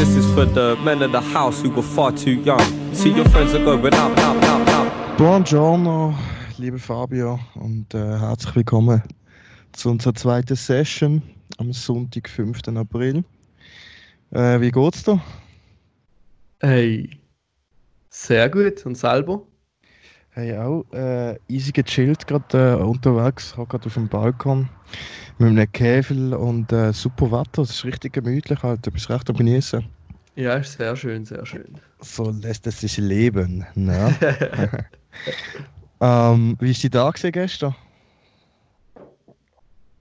[0.00, 2.64] This is for the men of the house who were far too young.
[2.94, 5.18] See, your friends are going out, out, out, out.
[5.18, 6.14] Buongiorno,
[6.56, 9.02] liebe Fabio, und äh, herzlich willkommen
[9.72, 11.20] zu unserer zweiten Session
[11.58, 12.60] am Sonntag, 5.
[12.76, 13.22] April.
[14.30, 15.20] Äh, wie geht's dir?
[16.60, 17.10] Hey,
[18.08, 18.86] sehr gut.
[18.86, 19.42] Und selber?
[20.32, 24.68] Hey, auch äh, easy gechillt, gerade äh, unterwegs, habe gerade auf dem Balkon
[25.38, 27.62] mit einem Käfel und äh, super Wetter.
[27.62, 28.86] Es ist richtig gemütlich, halt.
[28.86, 29.84] Du bist recht am Genießen.
[30.36, 31.80] Ja, ist sehr schön, sehr schön.
[32.00, 33.66] So lässt es sich leben.
[33.74, 34.14] Ne?
[36.00, 37.74] ähm, wie war die Tag gestern?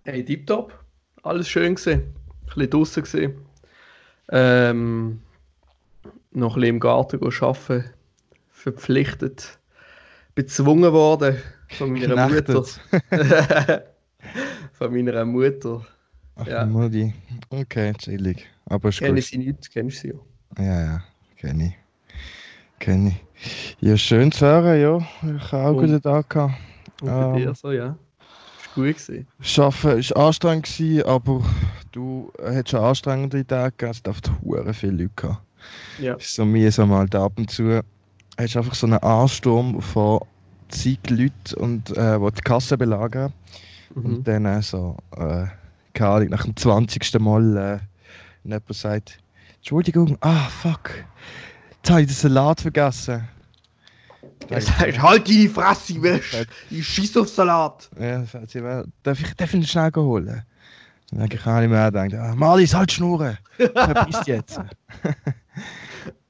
[0.06, 0.78] Hey, tipptopp.
[1.24, 2.02] Alles schön gesehen.
[2.02, 3.34] Ein bisschen draußen gesehen.
[4.32, 5.22] Ähm,
[6.32, 7.84] noch ein bisschen im Garten arbeiten.
[8.52, 9.59] Verpflichtet.
[10.44, 11.36] Bezwungen worden
[11.68, 12.64] von meiner Mutter.
[12.64, 12.80] Knechtet.
[14.72, 15.86] von meiner Mutter.
[16.38, 16.66] Ach, Ja.
[16.66, 17.14] Mutti.
[17.50, 18.46] Okay, chillig.
[18.68, 20.64] Aber ist Kenne ich sie nicht, kennst du sie ja.
[20.64, 21.04] Ja, ja,
[21.36, 21.74] kenne ich.
[22.80, 23.76] Kenne ich.
[23.82, 24.98] Ja, schön zu hören, ja.
[25.36, 26.54] Ich habe auch Und- guten Tag gehabt.
[27.02, 27.36] Und bei Ähm.
[27.36, 27.98] dir so, ja.
[28.62, 29.28] Ist gut gewesen.
[29.58, 31.44] Arbeiten war anstrengend, gewesen, aber
[31.92, 33.92] du hättest schon anstrengende Tage gegeben.
[33.92, 35.42] Es darf hure viele Leute gehabt.
[36.00, 36.14] Ja.
[36.14, 37.82] Ist so mühsam halt ab und zu.
[38.40, 40.22] Hast einfach so einen Ansturm von
[40.70, 43.34] zig Leuten, und, äh, die die Kasse belagern.
[43.94, 44.06] Mhm.
[44.06, 45.46] Und dann äh, so, äh,
[45.94, 47.20] keine Ahnung, nach dem 20.
[47.20, 47.80] Mal äh,
[48.48, 49.20] jemand sagt,
[49.58, 50.92] Entschuldigung, ah fuck,
[51.72, 53.28] jetzt habe ich den Salat vergessen.
[54.50, 56.48] Er sagt, halt deine Fresse, Wäsch!
[56.70, 57.90] Ich schieß auf Salat!
[58.00, 60.44] Ja, sie, "Well, darf ich, darf ich schnell holen?
[61.10, 64.62] Dann denke ich, kann ich mir denken, ah, Malis, halt Schnurren, verpiss dich jetzt.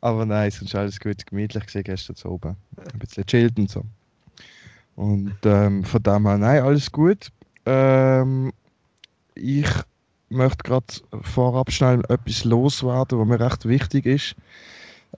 [0.01, 2.55] Aber nein, sonst alles gut, gemütlich gesehen gestern zu oben.
[2.77, 3.83] Ein bisschen chillt und so.
[4.95, 7.29] Und ähm, von dem her, nein, alles gut.
[7.65, 8.51] Ähm,
[9.35, 9.69] ich
[10.29, 10.85] möchte gerade
[11.21, 14.35] vorab schnell etwas loswerden, was mir recht wichtig ist.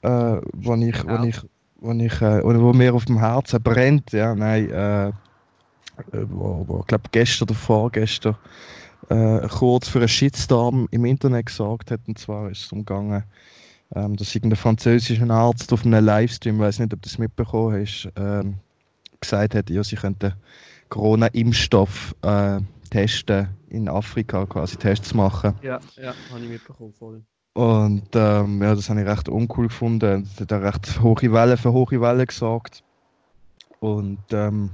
[0.01, 1.23] Äh, wo ich, Ja.
[1.23, 1.39] ich,
[1.79, 5.13] wo ich, äh, wo mir auf dem Herzen brennt, ja, nein, äh, äh,
[6.11, 8.35] wo, wo ich glaube gestern oder vorgestern
[9.09, 12.01] äh, kurz für einen Shitstorm im Internet gesorgt hat.
[12.07, 13.23] Und zwar ist es umgegangen,
[13.95, 18.09] ähm, dass irgendein französischer Arzt auf einem Livestream, weiß nicht, ob du das mitbekommen hast,
[18.15, 18.55] ähm,
[19.19, 20.33] gesagt hat, ja, sie könnten
[20.89, 22.59] Corona-Impfstoff äh,
[22.89, 25.53] testen in Afrika, quasi Tests machen.
[25.61, 27.21] Ja, ja, habe ich mitbekommen, voll.
[27.53, 30.27] Und ähm, ja, das habe ich recht uncool gefunden.
[30.37, 32.83] Das hat auch recht hohe Wellen für hohe Wellen gesorgt.
[33.79, 34.69] Und ähm,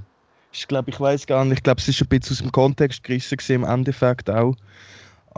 [0.52, 3.02] ich glaube, ich weiß gar nicht, ich glaube, es ist ein bisschen aus dem Kontext
[3.02, 4.54] gerissen gewesen, im Endeffekt auch.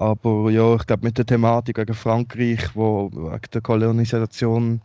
[0.01, 4.81] Aber ja, ich glaube, mit der Thematik wegen Frankreich, wo wegen der Kolonisation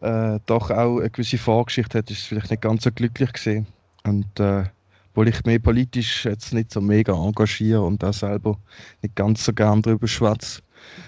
[0.00, 3.66] äh, doch auch eine gewisse Vorgeschichte hat, ist es vielleicht nicht ganz so glücklich gesehen.
[4.04, 4.62] Und äh,
[5.10, 8.56] obwohl ich mich politisch jetzt nicht so mega engagiere und auch selber
[9.02, 10.62] nicht ganz so gern darüber schwätze,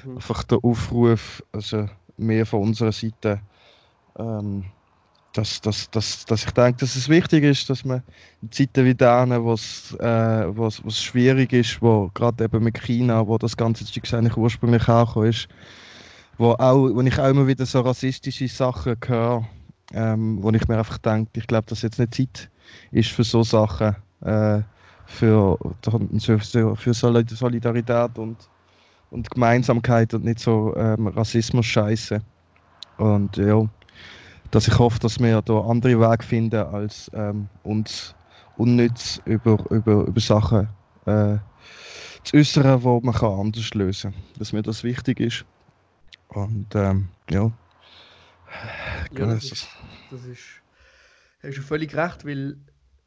[0.05, 0.17] Mhm.
[0.17, 3.41] einfach der Aufruf, also mehr von unserer Seite,
[4.19, 4.65] ähm,
[5.33, 8.03] dass, dass, dass, dass ich denke, dass es wichtig ist, dass man
[8.43, 13.39] in Zeiten wie denen, wo es äh, schwierig ist, wo gerade eben mit China, wo
[13.39, 15.49] das ganze Zeug eigentlich ursprünglich hergekommen ist,
[16.39, 19.49] wo, auch, wo ich auch immer wieder so rassistische Sachen höre,
[19.93, 22.51] ähm, wo ich mir einfach denke, ich glaube, dass jetzt nicht Zeit
[22.91, 24.63] ist für so Sachen, äh,
[25.07, 25.59] für,
[26.41, 28.51] für, für Solid- Solidarität und
[29.11, 32.23] und Gemeinsamkeit und nicht so ähm, Rassismus-Scheiße.
[32.97, 33.65] Und ja,
[34.51, 38.15] dass ich hoffe, dass wir da andere Wege finden, als ähm, uns
[38.57, 40.69] unnütz über, über, über Sachen
[41.07, 41.39] äh,
[42.25, 44.23] zu äußern, die man kann anders lösen kann.
[44.39, 45.45] Dass mir das wichtig ist.
[46.29, 47.51] Und ähm, ja.
[49.13, 49.69] Ja, das ist,
[50.11, 50.43] das ist,
[51.43, 52.57] hast du völlig recht, weil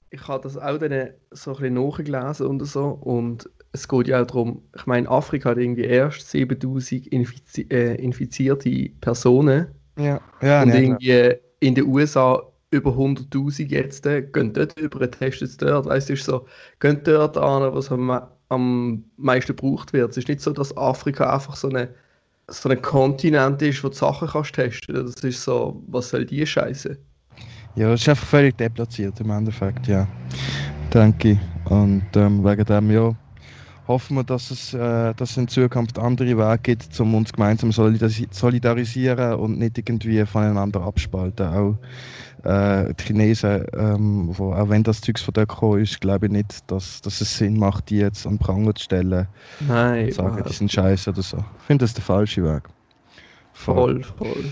[0.09, 4.21] ich habe das auch dann so ein bisschen nachgelesen und so und es geht ja
[4.21, 9.67] auch darum, ich meine, Afrika hat irgendwie erst 7000 Infizi äh, infizierte Personen
[9.97, 15.47] ja, ja, und irgendwie in den USA über 100.000 jetzt, äh, gehen dort über, testen
[15.47, 16.45] es dort, weißt du, so,
[16.79, 18.09] gehen dort an, was am,
[18.49, 20.11] am meisten gebraucht wird.
[20.11, 21.89] Es ist nicht so, dass Afrika einfach so eine
[22.47, 24.95] so ein Kontinent ist, wo du Sachen kannst testen.
[24.95, 26.97] Das ist so, was soll die Scheiße?
[27.75, 30.07] Ja, es ist einfach völlig deplatziert im Endeffekt, ja.
[30.93, 31.39] Denke ich.
[31.71, 33.15] Und ähm, wegen dem, ja,
[33.87, 38.27] hoffen wir, dass es, äh, dass in Zukunft andere Wege gibt, um uns gemeinsam solidarisi
[38.31, 41.47] solidarisieren und nicht irgendwie voneinander abspalten.
[41.47, 41.77] Auch
[42.43, 46.31] äh, die Chinesen, ähm, wo, auch wenn das Zeugs von dort gekommen ist, glaube ich
[46.31, 49.27] nicht, dass, dass es Sinn macht, die jetzt an Pranger zu stellen
[49.67, 51.37] Nein, und sagen, die sind scheiße oder so.
[51.37, 52.63] Ich finde das der falsche Weg.
[53.53, 54.51] Voll, voll.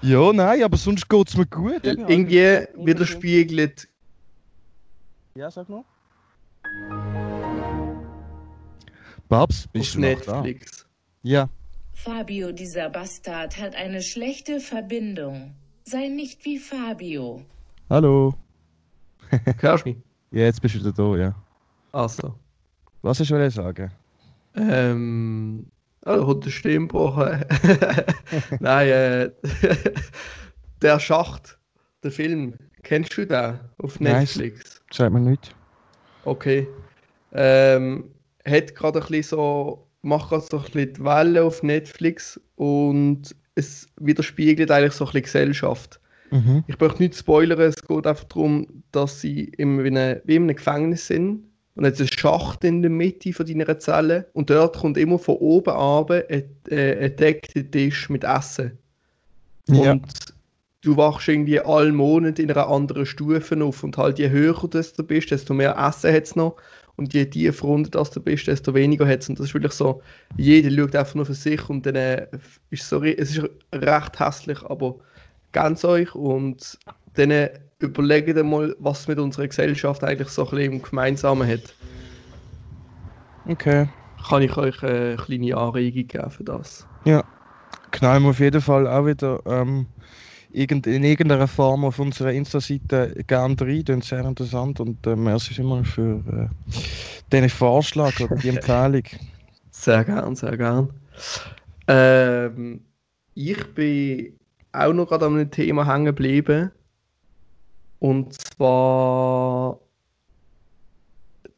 [0.00, 1.84] Ja, nein, aber sonst geht es mir gut.
[1.84, 3.88] Irgendwie widerspiegelt.
[5.34, 5.84] Ja, sag noch.
[9.28, 10.40] Babs, bist auf du noch da?
[10.42, 10.86] Netflix.
[11.22, 11.48] Ja.
[11.92, 15.54] Fabio, dieser Bastard, hat eine schlechte Verbindung.
[15.84, 17.44] Sei nicht wie Fabio.
[17.90, 18.34] Hallo.
[19.60, 19.98] Hörst du mich?
[20.30, 21.34] Ja, jetzt bist du wieder da, ja.
[21.92, 22.34] Also.
[23.02, 23.90] Was hast du sagen?
[24.54, 25.66] Ähm.
[26.02, 27.16] Also, hat der Stimmbruch.
[28.60, 29.30] Nein, äh.
[30.82, 31.58] der Schacht,
[32.02, 32.54] der Film.
[32.82, 34.80] Kennst du den auf Netflix?
[34.90, 35.54] Sagt mir nicht.
[36.24, 36.66] Okay.
[37.32, 38.10] Ähm,
[38.48, 43.34] hat gerade ein bisschen so, macht gerade so ein bisschen die Welle auf Netflix und
[43.54, 46.00] es widerspiegelt eigentlich so ein bisschen Gesellschaft.
[46.30, 46.64] Mhm.
[46.66, 50.44] Ich möchte nicht spoilern, es geht einfach darum, dass sie im, wie, eine, wie in
[50.44, 54.76] einem Gefängnis sind und jetzt ein Schacht in der Mitte von deiner Zelle und dort
[54.76, 58.78] kommt immer von oben ab ein, äh, ein deckter Tisch mit Essen.
[59.68, 59.92] Ja.
[59.92, 60.12] Und
[60.82, 65.02] du wachst irgendwie alle Monate in einer anderen Stufe auf und halt je höher du
[65.02, 66.56] bist, desto mehr Essen hat es noch
[66.98, 69.72] und je tiefer runter dass du bist, desto weniger hat es und das ist wirklich
[69.72, 70.02] so,
[70.36, 72.26] jeder schaut einfach nur für sich und dann äh,
[72.70, 74.96] ist so, es ist recht hässlich, aber
[75.52, 76.78] ganz euch und
[77.14, 81.74] dann äh, überlegt mal, was mit unserer Gesellschaft eigentlich so ein bisschen im Gemeinsamen hat.
[83.46, 83.88] Okay.
[84.28, 86.84] Kann ich euch eine kleine Anregung geben für das?
[87.04, 87.24] Ja.
[87.92, 89.86] Knallen wir auf jeden Fall auch wieder ähm,
[90.52, 93.84] irgend, in irgendeiner Form auf unserer Insta-Seite gerne rein.
[93.84, 96.48] Das ist sehr interessant und äh, merci vielmals für äh,
[97.32, 99.04] den Vorschlag oder die Empfehlung.
[99.70, 100.90] Sehr gern, sehr gern.
[101.86, 102.84] Ähm,
[103.34, 104.38] ich bin
[104.72, 106.70] auch noch gerade an einem Thema hängen geblieben.
[108.00, 109.80] Und zwar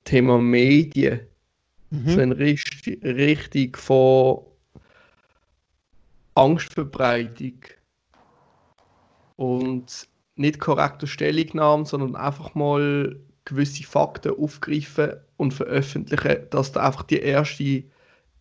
[0.05, 1.21] Thema Medien.
[1.91, 2.21] So Mhm.
[2.21, 4.43] eine Richt- Richtung von
[6.35, 7.61] Angstverbreitung.
[9.41, 10.07] Und
[10.37, 13.17] nicht korrekte Stellungnahmen, sondern einfach mal
[13.47, 17.85] gewisse Fakten aufgreifen und veröffentlichen, dass du einfach die erste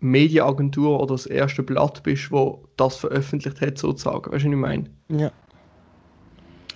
[0.02, 4.30] Medienagentur oder das erste Blatt bist, wo das veröffentlicht hat, sozusagen.
[4.30, 4.90] Weißt du, was ich meine?
[5.08, 5.32] Ja.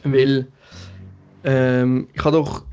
[0.05, 0.47] Weil
[1.43, 2.63] ähm, ich habe doch,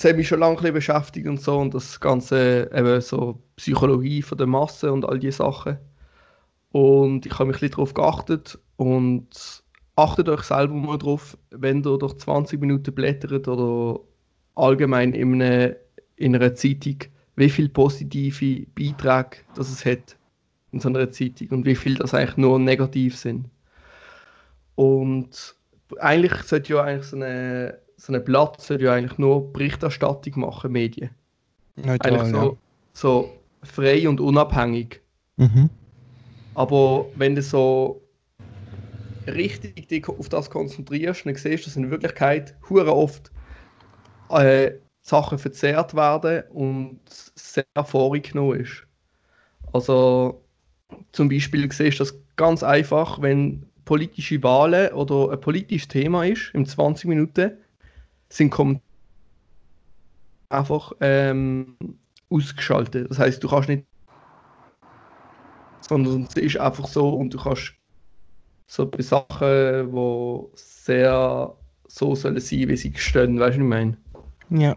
[0.00, 4.46] hat mich schon lange beschäftigt und so und das ganze eben so Psychologie von der
[4.46, 5.78] Masse und all die Sachen.
[6.70, 9.61] Und ich habe mich ein bisschen darauf geachtet und
[9.96, 14.00] achtet euch selber mal drauf, wenn ihr durch 20 Minuten blättert oder
[14.54, 15.74] allgemein in einer,
[16.16, 16.96] in einer Zeitung,
[17.36, 20.16] wie viele positive Beiträge das es hat
[20.72, 23.46] in so einer Zeitung und wie viel das eigentlich nur negativ sind.
[24.74, 25.54] Und
[26.00, 30.72] eigentlich sollte ja eigentlich so eine, so ein Blatt sollte ja eigentlich nur Berichterstattung machen,
[30.72, 31.10] Medien.
[31.76, 32.58] Neutral, Eigentlich so,
[32.92, 33.30] so
[33.62, 35.00] frei und unabhängig.
[35.36, 35.46] ja.
[35.46, 35.70] Mhm.
[36.54, 38.01] Aber wenn du so
[39.26, 43.30] richtig dich auf das konzentrierst, dann siehst du, dass in Wirklichkeit hure oft
[44.30, 44.72] äh,
[45.02, 48.86] Sachen verzerrt werden und sehr vorgenommen ist.
[49.72, 50.42] Also
[51.12, 56.50] zum Beispiel siehst du das ganz einfach, wenn politische Wahlen oder ein politisches Thema ist,
[56.54, 57.52] in 20 Minuten,
[58.28, 58.86] sind Kommentare
[60.50, 61.76] einfach ähm,
[62.30, 63.10] ausgeschaltet.
[63.10, 63.84] Das heißt, du kannst nicht
[65.80, 67.74] sondern es ist einfach so und du kannst
[68.66, 71.54] so bei Sachen, die sehr
[71.88, 73.98] so sollen sein, wie sie stehen, weißt du, was ich meine?
[74.48, 74.76] Ja.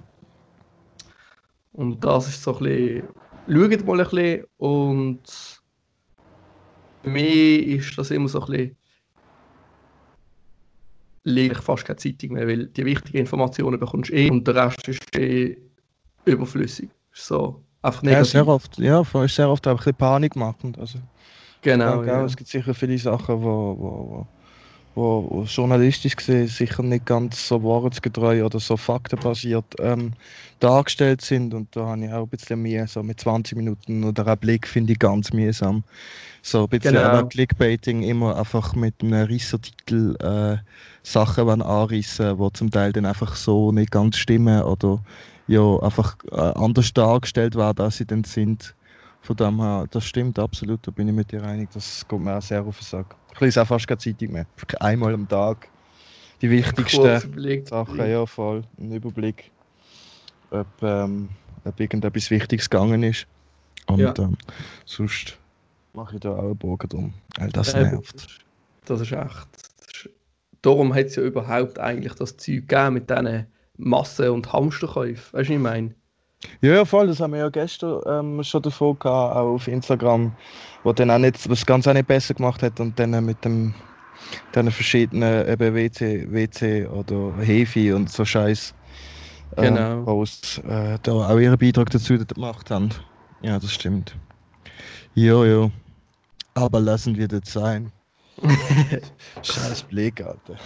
[1.72, 3.08] Und das ist so ein bisschen,
[3.48, 5.22] schaut mal ein bisschen und
[7.04, 8.78] für mich ist das immer so ein bisschen,
[11.24, 14.56] lese ich fast keine Zeitung mehr, weil die wichtigen Informationen bekommst du eh und der
[14.56, 15.58] Rest ist eh
[16.25, 16.89] überflüssig.
[17.12, 18.32] So, einfach ja, negativ.
[18.32, 18.77] sehr oft.
[18.77, 20.77] Ja, ist sehr oft ein bisschen panikmachend.
[20.80, 21.00] Also,
[21.65, 22.25] Genau, ja, ja.
[22.25, 24.27] Es gibt sicher viele Sachen, wo, wo,
[24.93, 30.13] wo, wo journalistisch gesehen sicher nicht ganz so wahrheitsgetreu oder so faktenbasiert ähm,
[30.60, 31.55] dargestellt sind.
[31.55, 32.86] Und da habe ich auch ein bisschen Mühe.
[32.88, 35.84] So mit 20 Minuten oder ein Blick finde ich ganz mühsam.
[36.43, 37.25] So ein bisschen Genau.
[37.25, 40.57] Clickbaiting immer einfach mit einem Rissertitel äh,
[41.01, 45.03] Sachen wollen anrissen, die zum Teil dann einfach so nicht ganz stimmen oder
[45.48, 48.75] ja, einfach äh, anders dargestellt werden, als sie dann sind.
[49.25, 52.38] Von dem her, das stimmt absolut, da bin ich mit dir einig, das kommt mir
[52.38, 53.15] auch sehr auf den Sack.
[53.34, 54.46] Ich lese auch fast keine Zeitung mehr.
[54.79, 55.67] Einmal am Tag.
[56.41, 57.70] Die wichtigsten überlegt.
[57.70, 58.62] Sachen, ja voll.
[58.77, 59.51] Ein Überblick,
[60.51, 61.29] ob, ähm,
[61.63, 63.25] ob irgendetwas Wichtiges gegangen ist.
[63.88, 64.13] Und Ja.
[64.20, 64.38] ähm,
[64.86, 65.39] sonst
[65.94, 67.13] mache ich da auch einen Bogen drum.
[67.39, 68.27] Weil das Äh, nervt.
[68.86, 69.48] Das ist echt.
[69.79, 70.10] Das ist,
[70.62, 75.34] darum hat es ja überhaupt eigentlich das Zeug gegeben mit diesen Massen- und Hamsterkäufen.
[75.39, 75.96] Weißt du, was ich meine?
[76.62, 80.32] Ja, ja, voll, das haben wir ja gestern ähm, schon davon gehabt, auch auf Instagram,
[80.84, 83.74] wo dann auch nicht, was ganz auch nicht besser gemacht hat und dann mit dem
[84.56, 88.74] den verschiedenen eben WC, WC oder Hefi und so Scheiß
[89.58, 90.04] äh, Genau.
[90.04, 92.90] Posts äh, da auch ihren Beitrag dazu gemacht haben.
[93.42, 94.16] Ja, das stimmt.
[95.14, 95.70] Ja, ja.
[96.56, 97.92] Aber lassen wir das sein.
[99.42, 100.58] Scheiß Blick, Alter.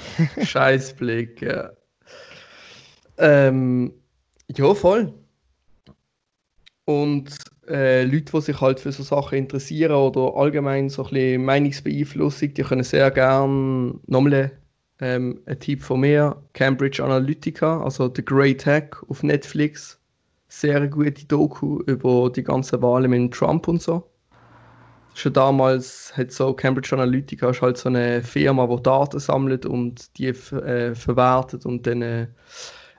[0.43, 1.69] Scheiß Blick, ja.
[3.17, 3.91] Ähm,
[4.55, 5.13] ja, voll.
[6.89, 7.29] Und
[7.67, 12.51] äh, Leute, die sich halt für so Sachen interessieren oder allgemein so ein bisschen Meinungsbeeinflussung,
[12.55, 14.51] die können sehr gerne nochmal
[14.99, 19.99] ähm, ein Tipp von mir, Cambridge Analytica, also The Great Hack auf Netflix.
[20.47, 24.09] Sehr gute Doku über die ganzen Wahlen mit Trump und so.
[25.13, 30.17] Schon damals hat so Cambridge Analytica ist halt so eine Firma, die Daten sammelt und
[30.17, 32.27] die äh, verwertet und dann äh,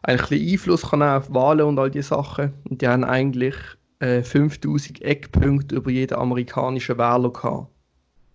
[0.02, 2.52] eigentlich ein Einfluss kann auf Wahlen und all die Sachen.
[2.68, 3.56] Und die haben eigentlich
[4.00, 7.68] äh, 5000 Eckpunkte über jeden amerikanischen Wähler gehabt.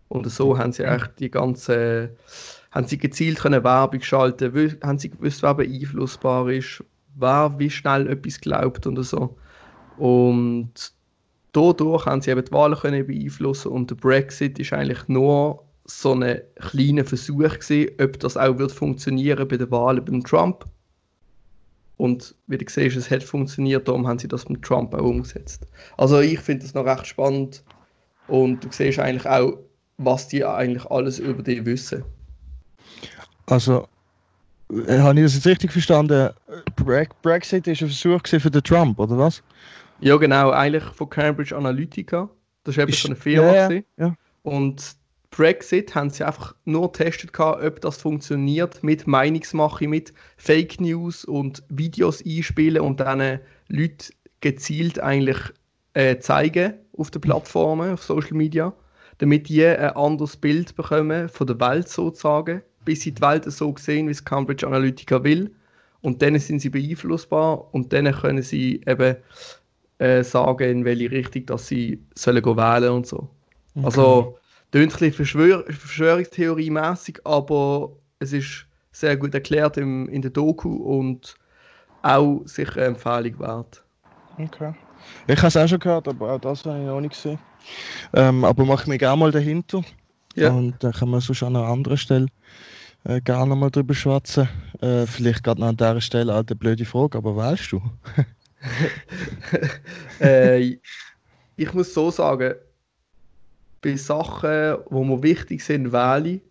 [0.08, 2.16] Und so haben sie eigentlich die ganze,
[2.72, 6.84] haben sie gezielt können Werbung schalten, haben sie gewusst, wer beeinflussbar ist,
[7.16, 9.36] wer wie schnell etwas glaubt und so.
[9.98, 10.74] Und
[11.52, 16.14] dadurch haben sie eben die Wahlen können beeinflussen und der Brexit ist eigentlich nur so
[16.14, 20.66] ein kleiner Versuch gewesen, ob das auch wird funktionieren bei den Wahlen beim Trump.
[21.98, 25.66] Und wie du siehst, es hat funktioniert, darum haben sie das mit Trump auch umgesetzt.
[25.98, 27.64] Also ich finde das noch recht spannend
[28.28, 29.58] und du siehst eigentlich auch,
[29.98, 32.04] was die eigentlich alles über dich wissen.
[33.46, 33.88] Also,
[34.88, 36.32] äh, habe ich das jetzt richtig verstanden?
[36.76, 39.42] Bre Brexit ist ein Versuch für den Trump, oder was?
[40.02, 42.30] Ja, genau, eigentlich von Cambridge Analytica.
[42.64, 43.54] Das war eben so eine Firma.
[43.54, 44.16] Ja, ja.
[44.44, 44.96] Und
[45.36, 51.62] Brexit haben sie einfach nur getestet, ob das funktioniert mit Meinungsmache, mit Fake News und
[51.68, 55.38] Videos einspielen und dann Leute gezielt eigentlich
[55.94, 58.74] äh, zeigen auf den Plattformen, auf Social Media,
[59.18, 63.76] damit die ein anderes Bild bekommen von der Welt sozusagen, bis sie die Welt so
[63.78, 65.54] sehen, wie es Cambridge Analytica will.
[66.00, 69.18] Und dann sind sie beeinflussbar und dann können sie eben
[69.98, 73.28] äh, sagen, in welche Richtung dass sie sollen wählen und so.
[73.76, 73.86] Okay.
[73.86, 74.38] Also
[74.76, 80.76] klingt ein bisschen Verschwör Verschwörungstheorie-mäßig, aber es ist sehr gut erklärt im, in der Doku
[80.76, 81.36] und
[82.02, 83.84] auch sicher eine Empfehlung wert.
[84.38, 84.74] Okay.
[85.28, 87.40] Ich habe es auch schon gehört, aber auch das habe ich noch nicht gesehen.
[88.14, 89.82] Ähm, aber mache mich gerne mal dahinter.
[90.36, 90.52] Ja.
[90.52, 92.28] Und dann kann man sonst an einer anderen Stelle
[93.06, 94.50] äh, gerne mal drüber schwatzen.
[94.82, 97.82] Äh, vielleicht gerade noch an dieser Stelle eine alte blöde Frage, aber weißt du?
[100.20, 100.78] äh,
[101.56, 102.56] ich muss so sagen,
[103.86, 106.42] bei Sachen, die mir wichtig sind, wähle ich.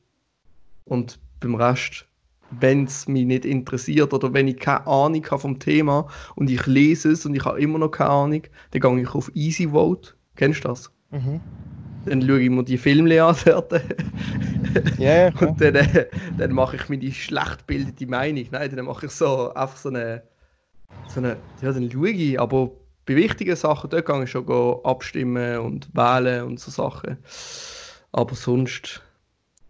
[0.84, 2.06] Und beim Rest,
[2.50, 6.64] wenn es mich nicht interessiert oder wenn ich keine Ahnung habe vom Thema und ich
[6.66, 10.14] lese es und ich habe immer noch keine Ahnung, dann gehe ich auf Easy Vote.
[10.36, 10.92] Kennst du das?
[11.10, 11.40] Mhm.
[12.06, 13.72] Dann schaue ich mir die Filme an dort.
[15.00, 16.06] yeah, Und dann, äh,
[16.38, 18.46] dann mache ich mir die schlecht bildete Meinung.
[18.52, 20.22] Nein, dann mache ich so einfach so eine,
[21.08, 22.70] so eine ja, dann schaue ich, aber
[23.06, 24.48] bei wichtigen Sachen, dort kann ich schon
[24.84, 27.18] abstimmen und wählen und so Sachen.
[28.12, 29.02] Aber sonst,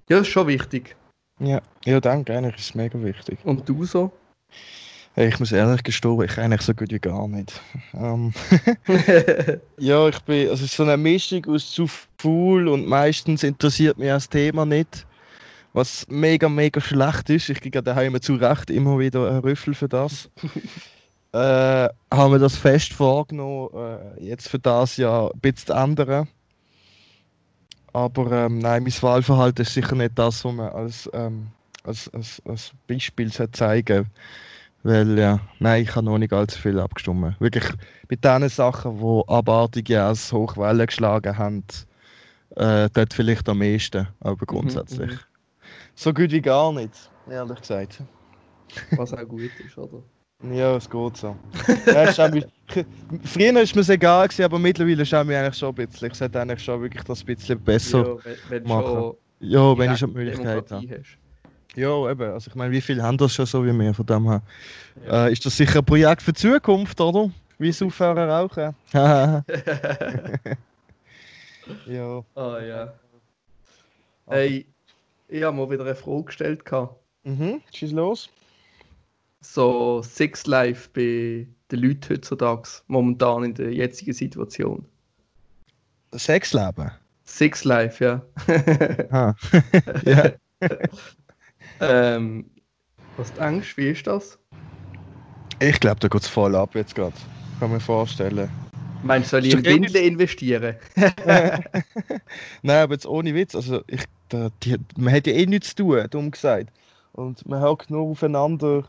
[0.09, 0.97] ja, ist schon wichtig.
[1.41, 3.39] Ja, ja danke, eigentlich ist es mega wichtig.
[3.45, 4.13] Und du so?
[5.17, 7.61] Hey, ich muss ehrlich gestehen, ich eigentlich so gut wie gar nicht.
[7.95, 8.33] Ähm,
[9.79, 11.87] ja, ich bin, also es ist so eine Mischung aus zu
[12.19, 15.07] faul und meistens interessiert mich das Thema nicht.
[15.73, 17.49] Was mega, mega schlecht ist.
[17.49, 20.31] Ich kriege daheim zu Recht immer wieder einen Rüffel für das.
[21.35, 26.29] äh, haben wir das fest vorgenommen, äh, jetzt für das Jahr ein bisschen zu ändern.
[27.93, 31.49] Aber ähm, nein, mein Wahlverhalten ist sicher nicht das, was man als, ähm,
[31.83, 34.07] als, als, als Beispiel zeigen
[34.85, 37.41] Weil ja, nein, ich habe noch nicht allzu viel abgestimmt.
[37.41, 37.65] Wirklich
[38.09, 41.65] mit den Sachen, die abartige als Hochwellen geschlagen haben,
[42.51, 45.11] äh, dort vielleicht am meisten, aber mhm, grundsätzlich.
[45.11, 45.19] Mhm,
[45.97, 48.03] so gut wie gar nicht, ehrlich gesagt.
[48.95, 50.03] Was auch gut ist, oder?
[50.53, 51.35] Ja, es geht so.
[51.87, 52.45] ja, mich,
[53.25, 56.11] früher war es mir egal, gewesen, aber mittlerweile ist es mir eigentlich schon ein bisschen.
[56.11, 59.13] Ich sollte eigentlich schon wirklich das ein bisschen besser ja, wenn, wenn machen.
[59.41, 60.89] ja, wenn ich schon die Möglichkeit habe.
[60.89, 61.19] Hast.
[61.77, 62.33] Ja, eben.
[62.33, 64.43] Also ich meine, wie viele haben das schon so wie mir von dem her?
[65.07, 65.27] Ja.
[65.27, 67.31] Äh, ist das sicher ein Projekt für die Zukunft, oder?
[67.59, 68.75] Wie es aufhören rauchen?
[71.87, 72.25] ja.
[72.35, 72.93] Ah ja.
[74.27, 74.67] Hey,
[75.29, 76.63] ich habe mir wieder eine Frage gestellt.
[77.25, 78.29] Mhm, schieß los
[79.45, 84.85] so Sex Life bei den Leuten heutzutage, momentan in der jetzigen Situation?
[86.13, 86.91] Sexleben?
[87.25, 88.23] Sex Life, ja.
[89.11, 89.35] ah.
[90.05, 90.33] ja.
[91.81, 92.51] ähm,
[93.17, 94.39] was denkst du, wie ist das?
[95.61, 97.15] Ich glaube, da geht es voll ab jetzt gerade.
[97.61, 98.49] Kann mir vorstellen.
[99.03, 100.77] Meinst du, soll ich in Windel investieren?
[102.63, 103.55] Nein, aber jetzt ohne Witz.
[103.55, 106.71] Also ich, da, die, man hat ja eh nichts zu tun, dumm gesagt.
[107.13, 108.89] Und man hockt nur aufeinander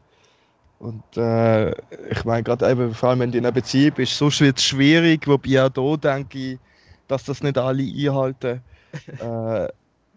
[0.86, 1.72] und äh,
[2.12, 4.66] ich meine, gerade eben, vor allem wenn du in einer Beziehung bist, sonst wird es
[4.66, 6.60] schwierig, wobei auch da denke ich,
[7.08, 8.62] dass das nicht alle einhalten.
[9.20, 9.68] äh,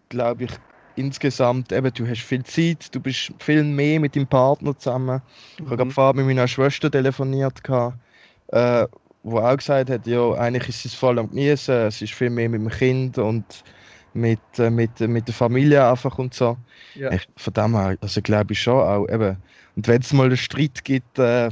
[0.09, 0.51] glaube ich,
[0.95, 5.21] insgesamt, eben, du hast viel Zeit, du bist viel mehr mit deinem Partner zusammen.
[5.57, 7.97] Ich habe gerade mit meiner Schwester telefoniert, gehabt,
[8.49, 8.85] äh,
[9.23, 12.47] wo auch gesagt hat, ja, eigentlich ist es voll am Genießen, es ist viel mehr
[12.47, 13.63] mit dem Kind und
[14.13, 16.57] mit, äh, mit, mit der Familie einfach und so.
[16.93, 17.11] Ja.
[17.11, 19.37] Ich, von dem her, also glaube ich schon auch, eben.
[19.79, 21.49] Und wenn es mal einen Streit gibt, äh,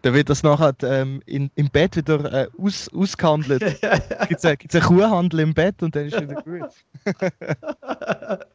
[0.00, 3.60] dann wird das nachher ähm, in, im Bett wieder äh, aus, ausgehandelt.
[4.28, 6.70] Gibt es einen, Kuhhandel im Bett und dann ist wieder gut.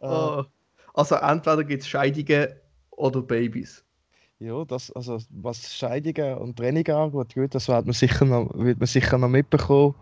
[0.00, 0.44] Oh.
[0.94, 2.48] Also entweder gibt es Scheidungen
[2.92, 3.84] oder Babys.
[4.38, 8.78] Ja, das, also was Scheidungen und Trennungen angeht, gut, das wird man sicher noch, wird
[8.78, 9.94] man sicher noch mitbekommen.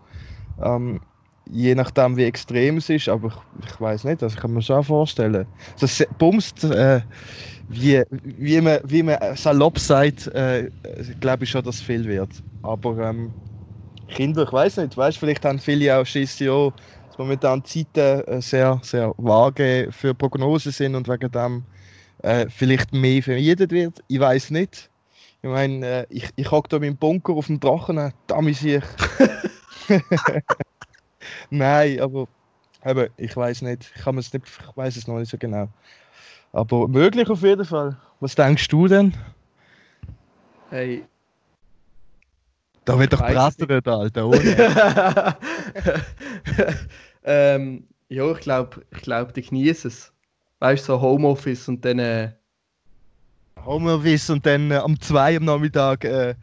[0.63, 1.01] Ähm,
[1.49, 3.29] je nachdem, wie extrem es ist, aber
[3.59, 5.47] ich, ich weiß nicht, das kann man schon vorstellen.
[5.79, 7.01] Das bumst, äh,
[7.67, 10.69] wie, wie, man, wie man salopp sagt, äh,
[11.19, 12.43] glaube ich schon, dass es viel wird.
[12.61, 13.35] Aber ähm,
[14.07, 16.71] Kinder, ich weiß nicht, weißt, vielleicht haben viele auch Schiss, ja,
[17.07, 21.67] dass momentan Zeiten äh, sehr, sehr vage für Prognosen sind und wegen dem
[22.19, 23.99] äh, vielleicht mehr vermietet wird.
[24.07, 24.91] Ich weiß nicht.
[25.43, 28.61] Ich meine, äh, ich, ich hocke da in meinem Bunker auf dem Drachen, da ich.
[31.49, 32.27] Nein, aber
[32.85, 33.91] eben, ich weiß nicht.
[33.95, 34.45] Ich, kann mir's nicht.
[34.47, 35.69] ich weiß es noch nicht so genau.
[36.51, 37.97] Aber möglich auf jeden Fall.
[38.19, 39.15] Was denkst du denn?
[40.69, 41.05] Hey.
[42.85, 45.37] Da wird doch es brattert, Alter, ohne.
[47.23, 50.11] ähm, ja, ich glaube, ich glaub, die genießen es.
[50.59, 51.99] Weißt du, so Homeoffice und dann.
[51.99, 52.31] Äh,
[53.63, 56.35] Homeoffice und dann äh, am 2 am Nachmittag, äh,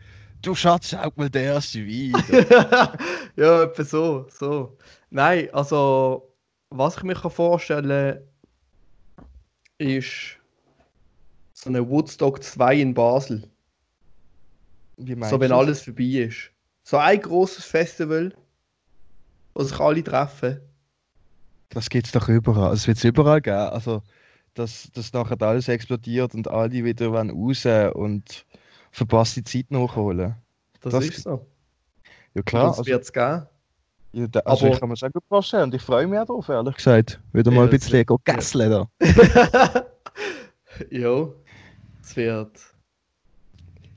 [0.46, 2.18] du Schatz, schau mal der erste Video.
[3.36, 4.76] ja, etwa so, so.
[5.10, 6.32] Nein, also,
[6.70, 8.20] was ich mir kann vorstellen
[9.78, 10.38] ist
[11.52, 13.50] so eine Woodstock 2 in Basel.
[14.96, 15.56] Wie meinst So, wenn du?
[15.56, 16.50] alles vorbei ist.
[16.84, 18.34] So ein großes Festival,
[19.54, 20.60] wo sich alle treffen.
[21.70, 22.72] Das gibt's doch überall.
[22.72, 23.56] Es wird überall geben.
[23.56, 24.02] Also,
[24.54, 28.46] dass, dass nachher alles explodiert und alle wieder raus und
[28.96, 30.34] verpasste Zeit nachholen.
[30.80, 31.46] Das, Das- ist so.
[32.34, 33.46] Ja klar, das also, wird es geben.
[34.12, 36.26] ja, da, also aber- ich kann mir schon gut vorstellen und ich freue mich auch
[36.26, 37.20] drauf, ehrlich gesagt.
[37.32, 38.88] Wieder mal Ja, ein bisschen wird- gasseln da.
[40.90, 41.28] ja,
[42.02, 42.58] es wird.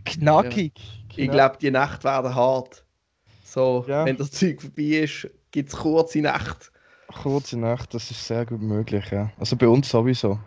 [0.05, 0.73] Knackig.
[1.15, 2.83] Ich glaube, die Nächte werden hart.
[3.43, 4.05] So, Ja.
[4.05, 6.67] wenn das Zeug vorbei ist, gibt es kurze Nächte.
[7.23, 9.31] Kurze Nacht, das ist sehr gut möglich, ja.
[9.39, 10.39] Also bei uns sowieso.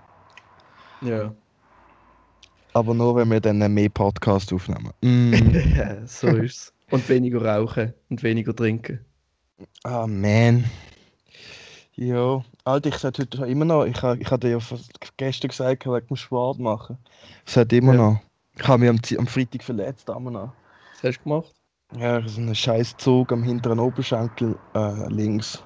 [1.02, 1.34] Ja.
[2.74, 4.90] Aber nur, wenn wir dann mehr Podcast aufnehmen.
[5.02, 5.34] Mm.
[6.06, 6.72] so ist es.
[6.90, 9.00] Und weniger rauchen und weniger trinken.
[9.84, 10.64] Ah, man.
[11.94, 15.86] Ja, Alter, ich sollte heute immer noch, ich, ha- ich hatte ja fast gestern gesagt,
[15.86, 16.96] wegen dem Sport machen.
[17.46, 17.98] Ich sollte immer Ja.
[18.12, 18.20] noch.
[18.58, 20.52] Ich habe mich am, am Freitag verletzt, immer noch.
[20.94, 21.52] Was hast du gemacht?
[21.98, 25.62] Ja, so einen scheiß Zug am hinteren Oberschenkel äh, links.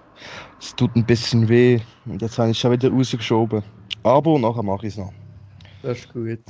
[0.61, 1.79] Es tut ein bisschen weh.
[2.05, 3.63] Und jetzt habe ich es schon wieder rausgeschoben.
[4.03, 5.13] Aber nachher mache ich es noch.
[5.83, 6.41] Das ist gut.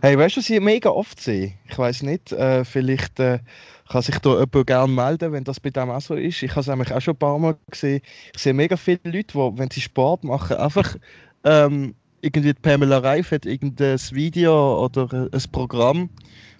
[0.00, 1.54] Hey, weißt du, was ich mega oft sehe?
[1.68, 3.40] Ich weiß nicht, äh, vielleicht äh,
[3.88, 6.42] kann sich da jemand gerne melden, wenn das bei dem auch so ist.
[6.42, 8.00] Ich habe es nämlich auch schon ein paar Mal gesehen.
[8.34, 10.96] Ich sehe mega viele Leute, die, wenn sie Sport machen, einfach
[11.44, 16.10] ähm, irgendwie Pamela Reif hat irgendein Video oder äh, ein Programm,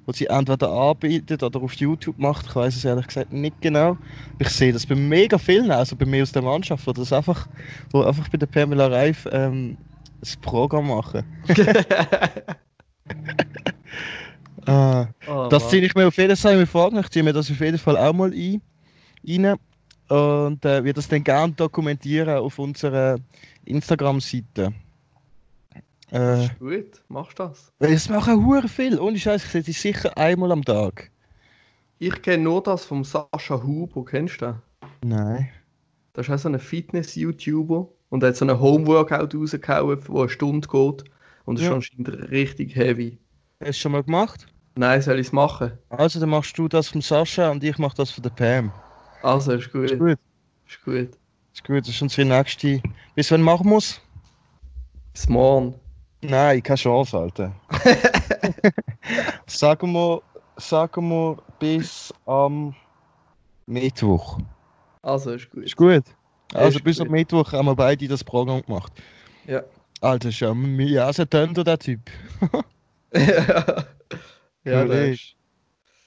[0.06, 2.46] das sie entweder anbietet oder auf YouTube macht.
[2.46, 3.98] Ich weiß es ehrlich gesagt nicht genau.
[4.38, 7.48] Ich sehe das bei mega vielen, also bei mir aus der Mannschaft, wo das einfach,
[7.90, 9.78] wo einfach bei der Pamela Reif ähm,
[10.20, 11.24] das Programm machen.
[14.66, 16.92] Ah, Oh, das ziehe ich mir auf jeden Fall vor.
[16.92, 18.62] Ich ziehe mir das auf jeden Fall auch mal ein.
[19.27, 19.57] Rein.
[20.09, 23.19] Und äh, wir das dann gerne dokumentieren auf unserer
[23.64, 24.73] Instagram-Seite.
[26.11, 27.73] Das Äh, ist gut, machst das.
[27.81, 28.99] es machen hure viel.
[28.99, 31.11] Ohne Scheiß, ich sehe die sicher einmal am Tag.
[31.99, 34.62] Ich kenne nur das vom Sascha Huber, kennst du den?
[35.03, 35.49] Nein.
[36.12, 40.29] Das ist auch so ein Fitness-YouTuber und er hat so einen Homeworkout rausgehauen, der eine
[40.29, 41.05] Stunde geht.
[41.46, 41.70] Und das Ja.
[41.70, 43.18] ist anscheinend richtig heavy.
[43.61, 44.46] Hast du es schon mal gemacht?
[44.76, 45.72] Nein, soll ich es machen?
[45.88, 48.70] Also, dann machst du das vom Sascha und ich mache das von der Pam.
[49.22, 49.90] Also, ist gut.
[49.90, 50.18] Ist gut.
[50.68, 51.09] Ist gut.
[51.54, 52.82] Ist gut, das ist unsere nächste.
[53.14, 53.98] Bis wann machen wir es?
[55.14, 55.74] Bis morgen.
[56.20, 57.54] Nein, keine Chance, Alter.
[59.46, 60.20] sagen, wir,
[60.56, 62.74] sagen wir bis am
[63.66, 64.38] Mittwoch.
[65.02, 65.64] Also, ist gut.
[65.64, 66.04] Ist gut.
[66.54, 67.06] Also Ist bis gut.
[67.06, 68.92] am Mittwoch haben wir beide das Programm gemacht.
[69.46, 69.62] Ja.
[70.00, 72.00] Alter, schau mir ja so Tönder, der Typ.
[73.14, 73.85] ja,
[74.64, 75.35] Ja, der ist.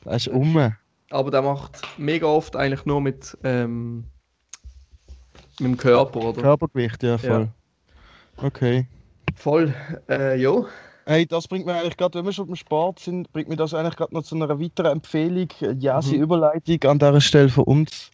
[0.03, 0.73] Das ist um.
[1.09, 4.05] Aber der macht mega oft eigentlich nur mit, ähm,
[5.59, 6.41] mit dem Körper, oder?
[6.41, 7.49] Körpergewicht, ja, voll.
[8.37, 8.85] Okay.
[9.35, 9.73] Voll.
[10.07, 10.65] Äh, ja.
[11.05, 13.73] Hey, das bringt mir eigentlich gerade, wenn wir schon beim Sport sind, bringt mir das
[13.73, 15.47] eigentlich gerade noch zu einer weiteren Empfehlung.
[15.79, 16.23] Ja, sie Mhm.
[16.23, 18.11] Überleitung an dieser Stelle von uns.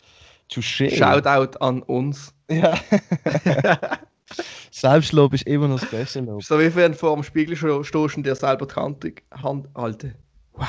[0.50, 0.96] Touché.
[0.96, 2.34] Shoutout an uns.
[2.50, 2.74] Ja.
[4.78, 6.44] Selbstlob ist immer noch das beste Lob.
[6.44, 9.70] So wie wenn du vor dem Spiegel sto- stehst und dir selber die Hand, Hand
[9.74, 10.16] halten.
[10.52, 10.68] Wow.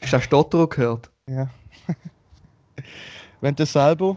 [0.00, 1.10] Hast du den Stotter gehört?
[1.28, 1.46] Ja.
[3.42, 4.16] Wenn du selber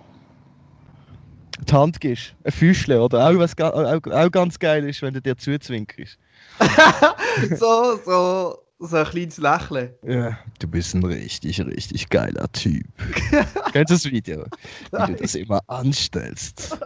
[1.67, 3.27] die Hand gibst, ein Füßchen, oder?
[3.29, 6.17] Auch, was, ga- auch, auch ganz geil ist, wenn du dir zuzwinkerst.
[7.57, 9.93] so, so, so ein kleines Lächeln.
[10.07, 12.85] Ja, du bist ein richtig, richtig geiler Typ.
[13.73, 14.45] Kennst du das Video?
[14.91, 16.77] Wie du das immer anstellst.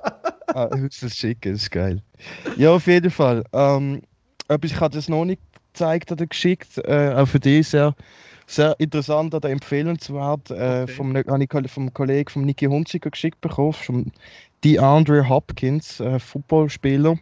[0.48, 0.70] Ah,
[1.02, 2.02] das schicken, ist geil.
[2.58, 3.44] Ja, auf jeden Fall.
[3.54, 4.02] Ähm,
[4.62, 5.42] ich habe das noch nicht
[5.74, 6.78] gezeigt oder geschickt.
[6.80, 7.96] Äh, auch für dich sehr,
[8.48, 10.52] sehr interessant oder empfehlenswert.
[10.52, 10.94] Äh, Okay.
[10.94, 13.74] vom, habe ich vom Kollegen vom Niki Hunziker geschickt bekommen.
[13.74, 14.12] Vom
[14.64, 17.18] DeAndre Hopkins, äh, Footballspieler.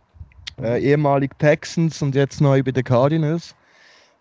[0.61, 3.55] Äh, ehemalig Texans und jetzt neu bei den Cardinals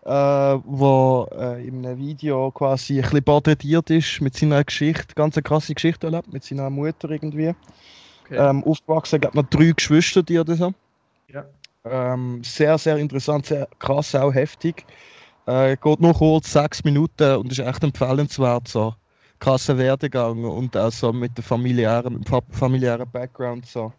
[0.03, 5.37] äh, wo äh, in einem Video quasi ein bisschen porträtiert ist mit seiner Geschichte, ganz
[5.37, 7.53] eine krasse Geschichte erlebt, mit seiner Mutter irgendwie.
[8.31, 8.49] Okay.
[8.49, 10.73] Ähm, aufgewachsen, hat man drei Geschwister die oder so.
[11.27, 11.45] Ja.
[11.83, 14.85] Ähm, sehr, sehr interessant, sehr krass, auch heftig.
[15.47, 18.95] Äh, geht nur kurz, sechs Minuten und ist echt empfehlenswert, so
[19.39, 23.93] krasser Werdegang und auch so mit familiären, dem fa- familiären Background so.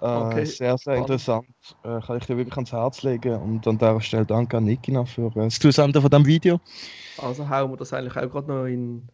[0.00, 1.46] Äh, Okay, Sehr, sehr interessant.
[1.84, 4.92] Äh, kann ich dir wirklich ans Herz legen und an dieser Stelle danke an Niki
[4.92, 6.60] noch für äh, das Zusenden von diesem Video.
[7.16, 9.08] Also hauen wir das eigentlich auch gerade noch in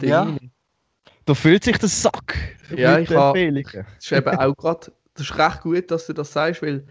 [0.00, 0.22] den Ja.
[0.22, 0.52] rein.
[1.26, 2.36] Da fühlt sich der Sack
[2.76, 3.86] Ja, mit ich hab- Empfehlungen.
[3.96, 6.84] Das ist eben auch gerade, das ist recht gut, dass du das sagst, weil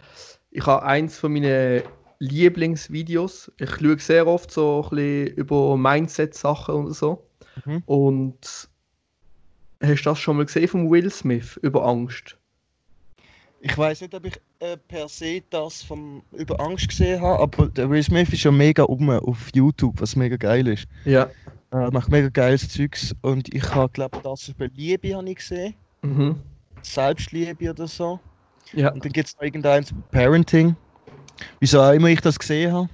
[0.51, 1.81] ich habe eins von meinen
[2.19, 3.51] Lieblingsvideos.
[3.57, 7.25] Ich schaue sehr oft so ein bisschen über Mindset-Sachen und so.
[7.65, 7.83] Mhm.
[7.85, 8.69] Und
[9.81, 12.37] hast du das schon mal gesehen von Will Smith über Angst?
[13.61, 17.67] Ich weiß nicht, ob ich äh, per se das vom, über Angst gesehen habe, aber
[17.67, 20.87] der Will Smith ist ja mega um auf YouTube, was mega geil ist.
[21.03, 21.29] Ja.
[21.71, 25.75] Äh, macht mega geiles Zeugs und ich habe, glaube das über Liebe habe ich gesehen.
[26.01, 26.35] Mhm.
[26.81, 28.19] Selbstliebe oder so.
[28.73, 28.91] Ja.
[28.91, 30.75] Und dann gibt es noch irgendeins mit Parenting.
[31.59, 32.89] Wieso auch immer ich das gesehen habe.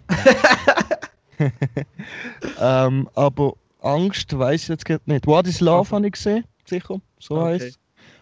[2.60, 5.28] ähm, aber Angst weiß ich jetzt gerade nicht.
[5.28, 7.66] What is Love habe ich gesehen, sicher, so Okay.
[7.66, 7.80] heißt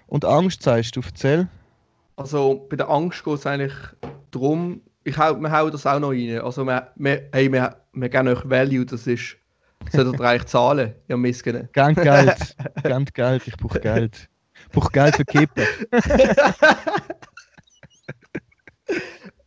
[0.08, 1.48] Und Angst sagst du, erzähl.
[2.16, 3.74] Also bei der Angst geht es eigentlich
[4.32, 6.39] darum, ich hau, wir hauen das auch noch rein.
[6.39, 9.36] Also wir, wir, hey, wir, wir geben euch Value, das ist,
[9.91, 11.69] solltet ihr eigentlich zahlen, ihr Missgene.
[11.74, 12.56] Gern Geld.
[12.84, 14.30] Gern Geld, ich brauche Geld.
[14.65, 15.65] Ich brauche Geld für Kippen.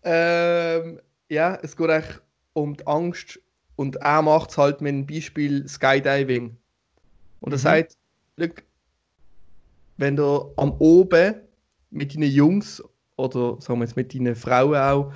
[0.03, 2.19] Ähm, ja, es geht eigentlich
[2.53, 3.41] um die Angst
[3.75, 6.57] und er macht es halt mit dem Beispiel Skydiving.
[7.41, 7.61] Und er Mhm.
[7.63, 7.97] sagt,
[9.97, 11.35] wenn du am oben
[11.91, 12.83] mit deinen Jungs
[13.17, 15.13] oder sagen wir jetzt mit deinen Frauen auch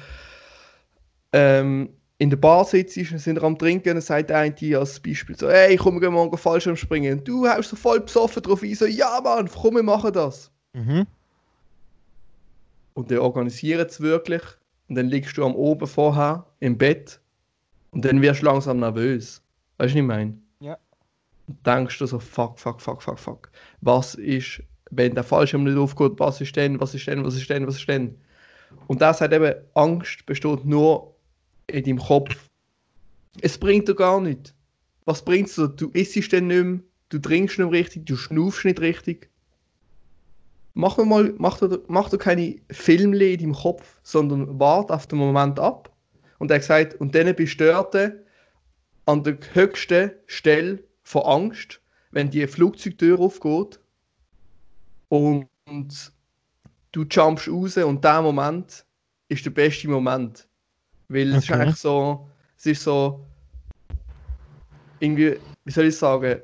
[1.33, 5.35] ähm, in der Bar sitzt und sind am Trinken, dann sagt eine dir als Beispiel
[5.39, 7.19] so, hey, komm, wir morgen Fallschirm springen.
[7.19, 10.51] Und du haust so voll besoffen drauf ein, so, ja Mann, komm, wir machen das.
[10.75, 11.07] Mhm.
[12.93, 14.43] Und die organisieren es wirklich.
[14.91, 17.19] Und dann liegst du am oben vorher im Bett.
[17.93, 19.43] Und dann wirst du langsam nervös.
[19.79, 20.39] Weißt du, was ich meine?
[20.61, 20.77] Ja.
[21.49, 23.51] Und denkst du so, fuck, fuck, fuck, fuck, fuck.
[23.81, 27.49] Was ist, wenn der Fallschirm nicht aufgeht, was ist denn, was ist denn, was ist
[27.49, 28.15] denn, was ist denn?
[28.89, 31.10] Und das hat eben, Angst besteht nur
[31.71, 32.49] in deinem Kopf.
[33.41, 34.55] Es bringt dir gar nichts.
[35.05, 35.69] Was bringt es dir?
[35.69, 39.31] Du isst dann nicht mehr, du trinkst nicht mehr richtig, du schnaufst nicht richtig.
[40.75, 45.07] Mach doch mal, mach doch, mach doch keine Filmle in deinem Kopf, sondern wart auf
[45.07, 45.95] den Moment ab.
[46.39, 47.77] Und er hat und dann bist du
[49.07, 51.81] an der höchsten Stelle von Angst,
[52.13, 53.81] wenn die Flugzeugtür aufgeht
[55.09, 56.13] und, und
[56.93, 58.87] du jumpst raus und der Moment
[59.29, 60.49] ist der beste Moment.
[61.11, 61.61] Weil es ist Okay.
[61.61, 63.27] eigentlich so, es ist so,
[65.01, 66.41] irgendwie, wie soll ich sagen,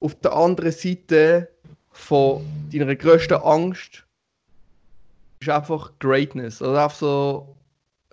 [0.00, 1.50] auf der anderen Seite
[1.92, 4.06] von deiner grössten Angst
[5.40, 6.60] ist einfach Greatness.
[6.60, 7.56] Also einfach so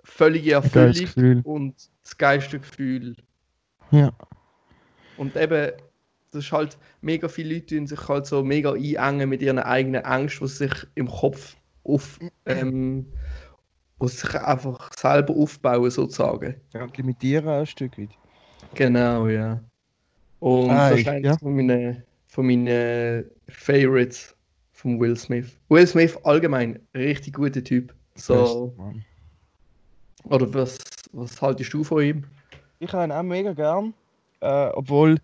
[0.04, 3.14] völlige Erfüllung und das geilste Gefühl.
[3.90, 4.10] Ja.
[5.16, 5.72] Und eben,
[6.30, 10.02] das ist halt, mega viele Leute tun sich halt so mega einengen mit ihren eigenen
[10.04, 13.06] Ängsten, die sie sich im Kopf auf, ähm,
[14.06, 16.54] sie sich einfach selber aufbauen, sozusagen.
[16.72, 16.84] ja.
[16.84, 18.10] und Limitieren ein Stück weit.
[18.74, 19.60] Genau, ja.
[20.40, 21.38] Und Ah, das ich- ist eines ja.
[21.38, 24.36] von meinen, von meinen Favorites
[24.72, 25.56] von Will Smith.
[25.68, 27.92] Will Smith allgemein, richtig guter Typ.
[28.14, 29.04] So, Best,
[30.24, 30.78] oder was,
[31.12, 32.24] was haltest du von ihm?
[32.78, 33.94] Ich habe ihn auch mega gern.
[34.40, 35.18] Äh, obwohl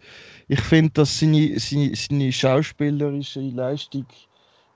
[0.48, 4.06] ich finde, dass seine, seine, seine schauspielerische Leistung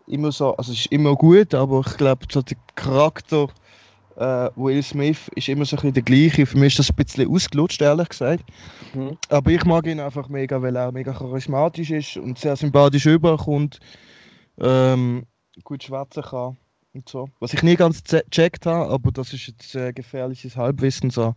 [0.06, 3.48] immer so, also ist immer gut, aber ich glaube, so der Charakter
[4.18, 6.44] Äh, Will Smith ist immer so ein bisschen der gleiche.
[6.44, 8.44] Für mich ist das ein bisschen ausgelutscht, ehrlich gesagt.
[8.92, 9.16] Mhm.
[9.28, 13.78] Aber ich mag ihn einfach mega, weil er mega charismatisch ist und sehr sympathisch überkommt.
[14.58, 15.24] Ähm,
[15.62, 16.56] gut schwätzen kann
[16.94, 17.28] und so.
[17.38, 21.36] Was ich nie ganz gecheckt habe, aber das ist jetzt äh, gefährliches Halbwissen so.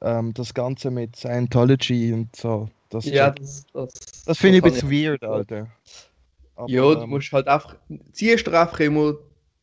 [0.00, 2.70] Ähm, das Ganze mit Scientology und so.
[2.88, 3.92] Das, Ja, das, das,
[4.24, 5.68] das finde ich ein bisschen weird, Alter.
[6.56, 7.76] Aber, Ja, du ähm, musst halt einfach,
[8.12, 9.14] ziehst dir einfach immer,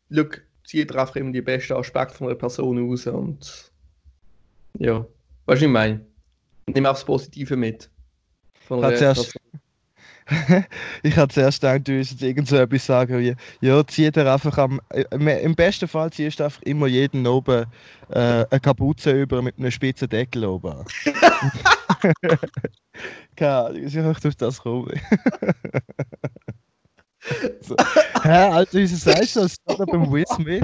[0.10, 3.72] look, dir einfach immer die besten Aspekte von einer Person raus und
[4.80, 5.08] ja, weißt du,
[5.46, 6.06] was ich meine?
[6.68, 7.90] Nimm auch das Positive mit.
[8.68, 9.34] Von Hat zuerst-
[11.04, 14.32] ich hatte zuerst gedacht, du würdest jetzt irgend so etwas sagen wie, ja, zieh dir
[14.32, 15.04] einfach am, äh,
[15.44, 17.66] im besten Fall ziehst du einfach immer jeden oben
[18.10, 20.86] äh, eine Kapuze über mit einem spitzen Deckel oben an.
[23.36, 24.92] Keine Ahnung, ich auf das kommen.
[27.62, 27.76] So.
[28.24, 30.64] Hä, Alter, wieso sagst du das gerade beim Will Smith?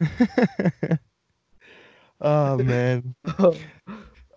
[2.20, 3.14] Ah, man.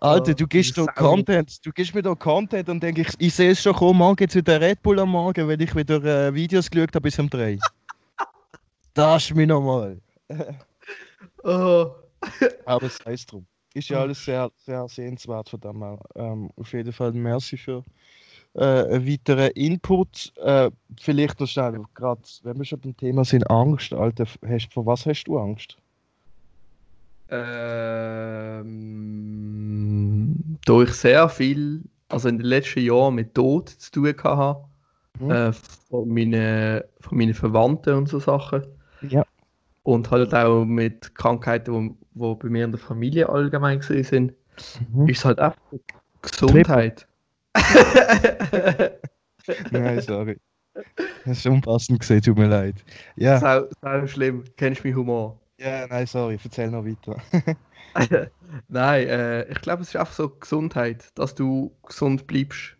[0.00, 1.10] Alter, du gibst diese doch Sau.
[1.10, 4.22] Content, du gibst mir doch Content und denke ich, ich sehe es schon kommen, morgen
[4.24, 7.30] jetzt wieder Red Bull am Morgen, weil ich wieder äh, Videos geschaut habe bis um
[7.30, 7.58] 3.
[8.92, 10.00] Das ist mir nochmal.
[11.44, 11.92] Oh,
[12.66, 13.46] Aber sei es drum.
[13.74, 15.98] Ist ja alles sehr, sehr sehenswert von dem her.
[16.16, 17.84] Ähm, auf jeden Fall merci für
[18.58, 20.32] äh, weiteren Input.
[20.36, 24.86] Äh, vielleicht noch schnell, gerade wenn wir schon beim Thema sind, Angst, Alter, hast, vor
[24.86, 25.76] was hast du Angst?
[29.38, 34.60] ähm, da ich sehr viel, also in den letzten Jahren mit Tod zu tun hatte,
[35.20, 35.30] Mhm.
[35.30, 38.62] äh, von, meinen, von meinen Verwandten und so Sachen.
[39.02, 39.24] Ja.
[39.82, 44.32] Und halt auch mit Krankheiten, die wo, wo bei mir in der Familie allgemein sind,
[44.92, 45.08] Mhm.
[45.08, 45.58] ist es halt einfach
[46.22, 47.07] Gesundheit.
[49.70, 50.38] Nein, sorry.
[51.24, 52.84] Das ist unpassend gesehen, tut mir leid.
[53.16, 55.40] Ja, sau, sau schlimm, kennst du meinen Humor?
[55.58, 57.20] ja nein, sorry, erzähl noch weiter.
[58.68, 62.76] Nein, äh, ich glaube, es ist einfach so Gesundheit, dass du gesund bleibst.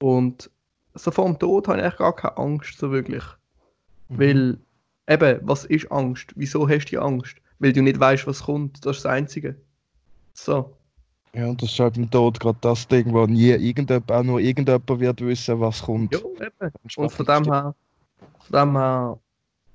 [0.00, 0.50] Und
[0.94, 3.24] so vor dem Tod habe ich eigentlich gar keine Angst, so wirklich.
[4.08, 4.18] Mhm.
[4.18, 4.58] Weil,
[5.08, 6.32] eben, was ist Angst?
[6.36, 7.36] Wieso hast du die Angst?
[7.58, 8.84] Weil du nicht weißt, was kommt.
[8.84, 9.56] Das ist das Einzige.
[10.34, 10.76] So.
[11.34, 14.40] Ja, und das ist halt im Tod gerade das Ding, wo nie irgendjemand, auch nur
[14.40, 16.12] irgendjemand wird wissen, was kommt.
[16.12, 16.72] Ja, eben.
[16.96, 17.74] Und von dem her,
[18.40, 19.18] von dem her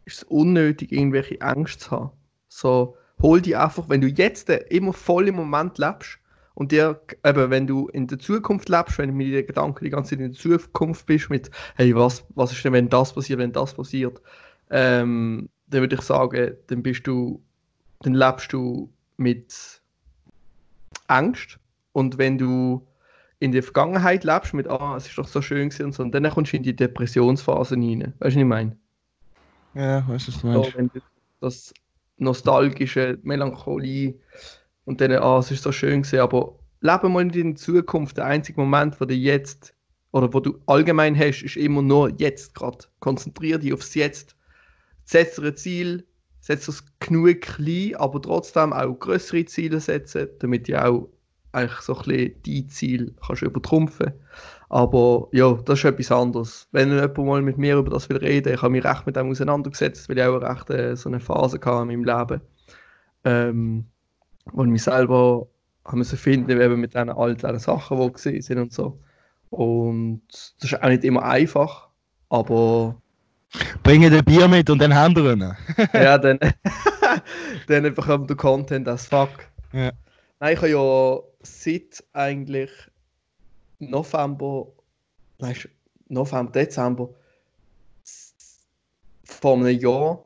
[0.05, 2.11] ist es unnötig, irgendwelche Ängste zu haben.
[2.47, 6.19] So, hol die einfach, wenn du jetzt äh, immer voll im Moment lebst
[6.53, 9.89] und dir, eben, wenn du in der Zukunft lebst, wenn du mit den Gedanken die
[9.89, 13.39] ganze Zeit in der Zukunft bist, mit, hey, was, was ist denn, wenn das passiert,
[13.39, 14.21] wenn das passiert,
[14.69, 17.41] ähm, dann würde ich sagen, dann bist du,
[18.01, 19.81] dann lebst du mit
[21.07, 21.59] Angst.
[21.93, 22.87] Und wenn du
[23.39, 26.11] in der Vergangenheit lebst mit, ah, es ist doch so schön gewesen und so, und
[26.13, 28.13] dann kommst du in die Depressionsphase rein.
[28.19, 28.77] Weißt du, was ich meine?
[29.73, 30.75] Ja, weißt du, was du So, meinst?
[30.75, 30.99] wenn du
[31.39, 31.73] das
[32.17, 34.19] nostalgische Melancholie
[34.85, 38.17] und dann, ah, es ist so schön gewesen, aber lebe mal in der Zukunft.
[38.17, 39.75] Der einzige Moment, wo du jetzt
[40.11, 42.85] oder wo du allgemein hast, ist immer nur jetzt gerade.
[42.99, 44.35] Konzentriere dich aufs Jetzt.
[45.05, 46.07] Setz dir ein Ziel,
[46.47, 51.09] setz es genug klein, aber trotzdem auch größere Ziele setzen, damit du auch
[51.51, 54.13] eigentlich so ein bisschen dein Ziel kannst übertrumpfen.
[54.69, 56.69] Aber ja, das ist etwas anderes.
[56.71, 59.29] Wenn jemand mal mit mir über das will reden, ich habe mich recht mit dem
[59.29, 62.41] auseinandergesetzt, weil ich auch recht äh, so eine Phase hatte in meinem Leben,
[63.25, 63.85] ähm,
[64.53, 65.47] wo ich mich selber
[65.83, 69.01] haben müssen finden, eben mit diesen all diesen Sachen, die gesehen sind und so.
[69.49, 70.21] Und
[70.61, 71.89] das ist auch nicht immer einfach,
[72.29, 73.01] aber
[73.83, 75.55] Bringe den Bier mit und dann Hände
[75.93, 76.39] ja, dann,
[77.67, 79.29] dann bekommt der Content as fuck.
[79.71, 79.91] Ja.
[80.39, 82.71] Nein, ich habe ja seit eigentlich
[83.79, 84.67] November,
[85.39, 85.55] nein,
[86.09, 87.09] November, Dezember,
[89.23, 90.23] vor einem Jahr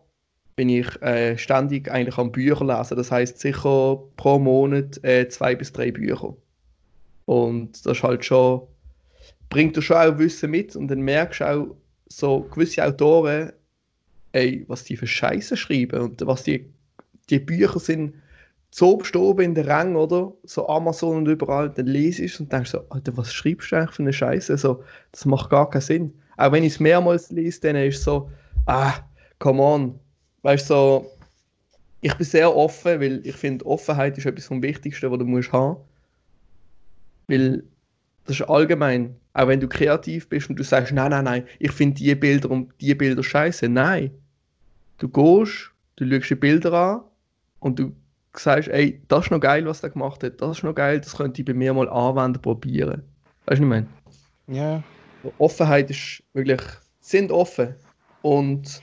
[0.56, 2.98] bin ich äh, ständig eigentlich am Bücher lesen.
[2.98, 6.36] Das heißt sicher pro Monat äh, zwei bis drei Bücher.
[7.26, 8.62] Und das ist halt schon,
[9.50, 11.76] bringt dir schon auch Wissen mit und dann merkst du auch,
[12.18, 13.52] so gewisse Autoren,
[14.34, 16.66] ey, was die für Scheiße schreiben und was die,
[17.30, 18.14] die Bücher sind
[18.74, 20.34] so oben in der Rang, oder?
[20.44, 23.92] So Amazon und überall, dann lese ich und denkst so, Alter, was schreibst du eigentlich
[23.92, 24.58] für eine Scheiße?
[24.58, 26.14] So, das macht gar keinen Sinn.
[26.38, 28.30] Auch wenn ich es mehrmals lese, dann ist so,
[28.66, 28.94] ah,
[29.40, 30.00] come on.
[30.44, 31.12] Weißt du, so,
[32.00, 35.52] ich bin sehr offen, weil ich finde, Offenheit ist etwas vom Wichtigsten, was du musst
[35.52, 35.78] haben.
[37.28, 37.64] Weil
[38.26, 41.72] das ist allgemein, auch wenn du kreativ bist und du sagst, nein, nein, nein, ich
[41.72, 43.68] finde die Bilder und die Bilder scheiße.
[43.70, 44.12] Nein.
[44.98, 47.02] Du gehst, du schaust die Bilder an
[47.60, 47.92] und du
[48.34, 51.18] sagst, ey, das ist noch geil, was der gemacht hat, das ist noch geil, das
[51.18, 53.02] könnte ich bei mir mal anwenden, probieren.
[53.46, 53.88] Weißt du, was ich meine?
[54.48, 54.84] Ja.
[55.38, 56.62] Offenheit ist wirklich,
[57.00, 57.76] sind offen.
[58.22, 58.80] Und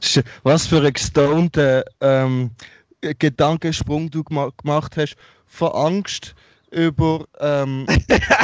[0.00, 2.50] ist- Was für ein gestonter ähm,
[3.18, 6.34] Gedankensprung du gemacht hast von Angst
[6.72, 7.86] über ähm,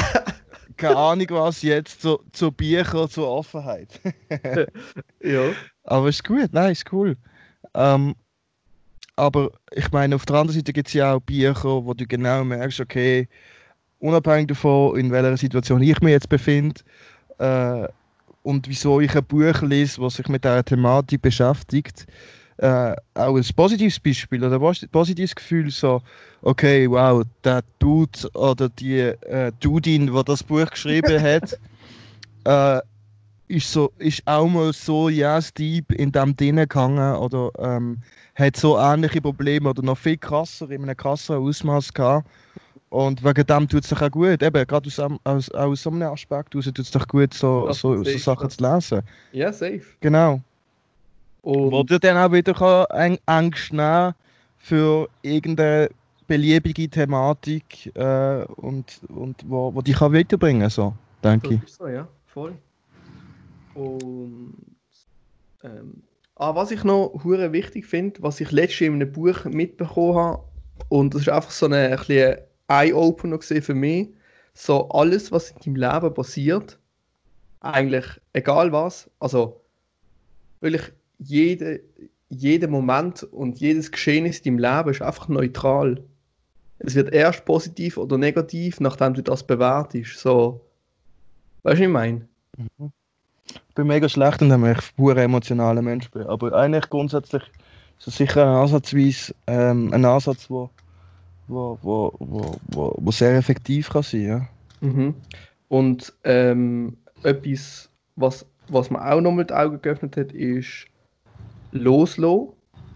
[0.79, 4.01] keine Ahnung was jetzt zu, zu Büchern, zur Offenheit.
[5.23, 5.51] ja.
[5.85, 7.17] Aber ist gut, nein, ist cool.
[7.75, 8.15] Ähm,
[9.17, 12.45] aber ich meine, auf der anderen Seite gibt es ja auch Bücher, wo du genau
[12.45, 13.29] merkst, okay,
[13.99, 16.81] unabhängig davon, in welcher Situation ich mich jetzt befinde
[17.39, 17.89] äh,
[18.45, 22.07] und wieso ich ein Buch lese, das sich mit dieser Thematik beschäftigt,
[22.59, 26.03] äh, auch ein positives Beispiel oder ein positives Gefühl, so,
[26.43, 31.59] okay, wow, der Dude oder die äh, Dudin, die das Buch geschrieben hat,
[32.45, 32.81] äh,
[33.49, 37.99] ist, so, ist auch mal so yes deep in dem drin gegangen oder ähm,
[38.35, 42.29] hat so ähnliche Probleme oder noch viel krasser, in einem krasseren Ausmaß gehabt.
[42.91, 46.11] Und wegen dem tut es sich auch gut, eben, gerade aus, aus, aus so einem
[46.11, 49.03] Aspekt tut es doch gut, so, so, so Sachen zu lesen.
[49.33, 49.83] Ja, safe.
[50.01, 50.41] Genau.
[51.43, 54.15] Und Wo du dann auch wieder kann, Angst nehmen
[54.59, 55.89] für irgendeine
[56.27, 61.73] beliebige Thematik äh, und, und wo, wo die kann weiterbringen so, denke ich.
[61.73, 62.55] So, ja, voll.
[63.75, 64.55] Und
[65.63, 66.03] ähm,
[66.37, 70.43] ah, was ich noch hure wichtig finde, was ich letztens in einem Buch mitbekommen habe,
[70.89, 74.09] und das ist einfach so eine, ein bisschen Eye-Opener für mich,
[74.55, 76.79] so alles, was in deinem Leben passiert,
[77.61, 79.61] eigentlich egal was, also
[80.61, 81.81] wirklich jede,
[82.29, 86.03] jeder Moment und jedes Geschehnis in deinem Leben ist einfach neutral.
[86.79, 90.19] Es wird erst positiv oder negativ, nachdem du das bewertest.
[90.19, 90.61] So,
[91.65, 92.29] weißt du, was ich meine?
[93.49, 96.23] Ich bin mega schlecht und ich pure emotionaler Mensch bin.
[96.23, 97.43] Aber eigentlich grundsätzlich
[97.99, 100.71] ist es sicher ein Ansatzweise, ähm, ein Ansatz, wo,
[101.49, 104.49] wo, wo, wo, wo, wo sehr effektiv kann sein ja.
[104.81, 105.15] Mhm.
[105.69, 110.87] Und ähm, etwas, was, was mir auch noch mit den Augen geöffnet hat, ist
[111.73, 112.49] Loslassen.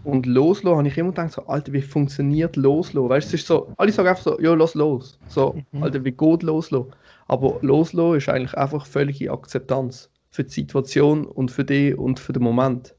[0.03, 3.09] Und Loslassen habe ich immer gedacht, so, Alter, wie funktioniert Loslassen?
[3.09, 5.19] Weißt du, es ist so, alle sagen einfach so, ja, lass los.
[5.27, 5.83] So, Mhm.
[5.83, 6.91] Alter, wie geht Loslassen?
[7.27, 12.33] Aber Loslassen ist eigentlich einfach völlige Akzeptanz für die Situation und für dich und für
[12.33, 12.95] den Moment.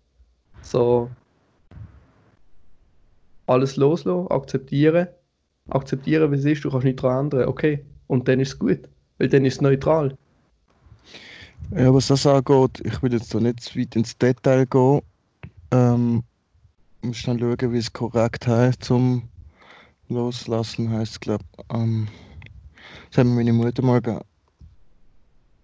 [0.62, 1.10] So,
[3.46, 5.08] alles loslassen, akzeptieren,
[5.68, 7.84] akzeptieren, wie es ist, du kannst nicht daran ändern, okay.
[8.06, 10.16] Und dann ist es gut, weil dann ist es neutral.
[11.70, 15.00] Ja, was das angeht, ich will jetzt da nicht zu weit ins Detail gehen.
[15.74, 16.22] Ähm,
[17.02, 19.28] muss dann schauen, wie es korrekt heißt zum
[20.08, 22.06] Loslassen heißt, glaube ähm,
[23.10, 24.24] Das mir meine Mutter mal gegeben.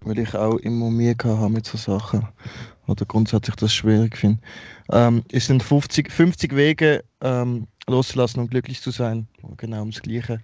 [0.00, 2.26] Weil ich auch immer Mühe habe mit so Sachen.
[2.88, 4.40] Oder grundsätzlich das schwierig finde.
[4.90, 9.28] Ähm, es sind 50, 50 Wege, ähm, loszulassen und glücklich zu sein.
[9.58, 10.40] Genau ums Gleiche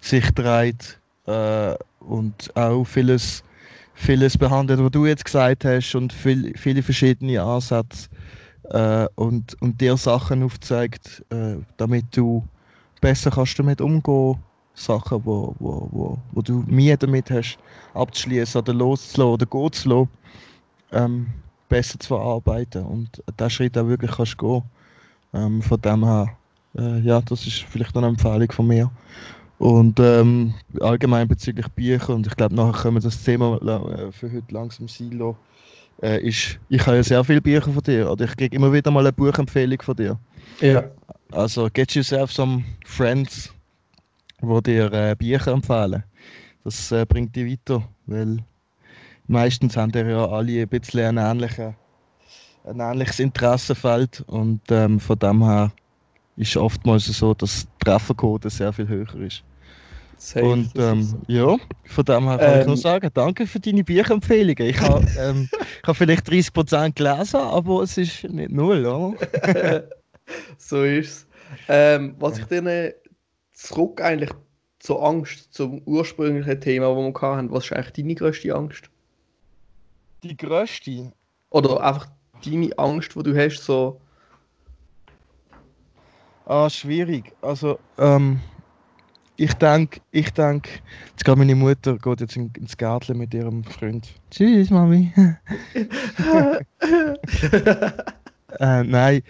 [0.00, 0.98] sich dreht.
[1.26, 3.44] Äh, und auch vieles
[3.92, 8.08] vieles behandelt, was du jetzt gesagt hast und viel, viele verschiedene Ansätze
[8.70, 12.44] äh, und, und dir Sachen aufzeigt, äh, damit du
[13.00, 14.36] besser kannst damit umgehen
[14.74, 17.58] Sachen, wo, wo, wo, wo du Mühe damit hast,
[17.94, 20.08] abzuschließen oder loszulassen oder gehen zu lassen,
[20.92, 21.26] ähm,
[21.68, 24.62] besser zu verarbeiten und diesen Schritt auch wirklich kannst gehen.
[25.32, 26.28] Ähm, von dem her,
[26.76, 28.90] äh, ja, das ist vielleicht eine Empfehlung von mir.
[29.58, 34.32] Und ähm, allgemein bezüglich Bücher, und ich glaube, nachher können wir das Thema äh, für
[34.32, 35.36] heute langsam sein lassen,
[36.02, 38.90] äh, ist, ich habe ja sehr viele Bücher von dir, oder ich kriege immer wieder
[38.90, 40.18] mal eine Buchempfehlung von dir.
[40.60, 40.84] Ja.
[41.32, 43.52] Also, get yourself some friends,
[44.42, 46.02] die dir äh, Bücher empfehlen.
[46.64, 48.38] Das äh, bringt dich weiter, weil
[49.26, 51.74] meistens haben die ja alle ein bisschen ein, ähnliche,
[52.64, 55.72] ein ähnliches Interessenfeld und ähm, von dem her
[56.36, 59.42] ist oftmals so, dass die Trefferquote sehr viel höher ist.
[60.20, 61.18] Safe, Und ähm, so.
[61.28, 61.56] ja,
[61.86, 62.66] von dem her kann ich Ähm.
[62.66, 64.68] nur sagen, danke für deine Bücherempfehlungen.
[64.68, 65.48] Ich habe ähm,
[65.80, 69.14] ich habe vielleicht 30% gelesen, aber es ist nicht null, oder?
[70.58, 71.26] so ist es.
[71.68, 72.92] Ähm, was ich dann
[73.54, 74.30] zurück eigentlich
[74.78, 78.90] zur Angst, zum ursprünglichen Thema, das wir hatten, was ist eigentlich deine größte Angst?
[80.22, 81.12] Die größte?
[81.50, 82.08] Oder einfach
[82.44, 84.00] deine Angst, die du hast, so,
[86.46, 87.32] Ah, schwierig.
[87.42, 88.40] Also, ähm,
[89.40, 90.68] ich denke, ich denke,
[91.12, 94.06] jetzt geht meine Mutter geht jetzt in, ins Gärtchen mit ihrem Freund.
[94.30, 95.14] Tschüss, Mami.
[98.60, 99.22] äh, nein,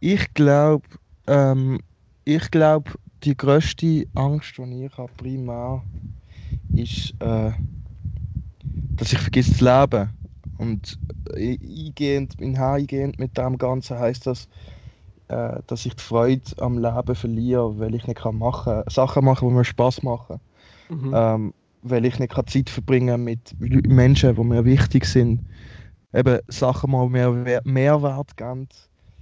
[0.00, 0.86] ich glaube,
[1.26, 1.80] ähm,
[2.26, 2.90] ich glaube,
[3.22, 5.82] die größte Angst, die ich habe, primär,
[6.74, 7.52] ist, äh,
[8.96, 10.10] dass ich vergesse zu leben.
[10.58, 10.98] Und
[11.36, 14.46] äh, eingehend, in eingehend mit dem Ganzen heißt das,
[15.28, 19.48] äh, dass ich die Freude am Leben verliere, weil ich nicht kann machen, Sachen machen,
[19.48, 20.40] die mir Spaß machen.
[20.88, 21.14] mhm.
[21.14, 25.42] Ähm, weil ich nicht kann Zeit verbringen mit Menschen, die mir wichtig sind.
[26.14, 28.68] Eben Sachen, die mir Wer- Mehrwert geben.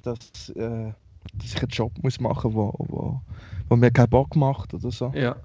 [0.03, 0.19] Das,
[0.51, 0.93] äh,
[1.35, 3.23] dass ich einen Job muss machen muss, wo, wo,
[3.69, 5.15] wo mir keinen Bock macht oder so.
[5.15, 5.37] Ja.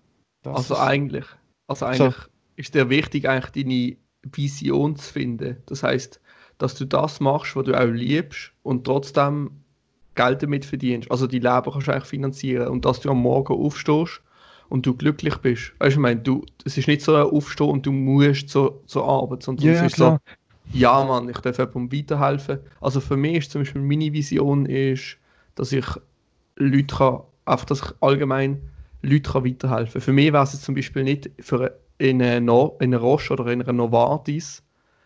[0.44, 1.26] Das Also eigentlich,
[1.68, 2.16] also eigentlich
[2.56, 3.98] ist dir wichtig, eigentlich deine
[4.36, 5.58] Vision zu finden.
[5.68, 6.22] Das heißt,
[6.58, 9.64] dass du das machst, was du auch liebst und trotzdem
[10.18, 11.12] Geld damit verdienst.
[11.12, 14.22] Also die Leben kannst du eigentlich finanzieren und dass du am Morgen aufstehst
[14.70, 15.74] und du glücklich bist.
[15.80, 18.84] Weißt du, ich meine, du, es ist nicht so ein Aufstehen und du musst zur,
[18.88, 20.20] zur Arbeit, sondern Ja, es ist klar.
[20.20, 20.20] so,
[20.72, 22.60] ja Mann, ich darf jemandem weiterhelfen.
[22.82, 25.18] Also für mich ist zum Beispiel meine Vision ist,
[25.56, 25.86] dass ich
[26.58, 28.62] Leute kann, einfach, dass ich allgemein
[29.02, 30.02] Leute kann weiterhelfen.
[30.02, 33.48] Für mich wäre es zum Beispiel nicht für in einer, no in einer Roche oder
[33.52, 34.64] in einer Novartis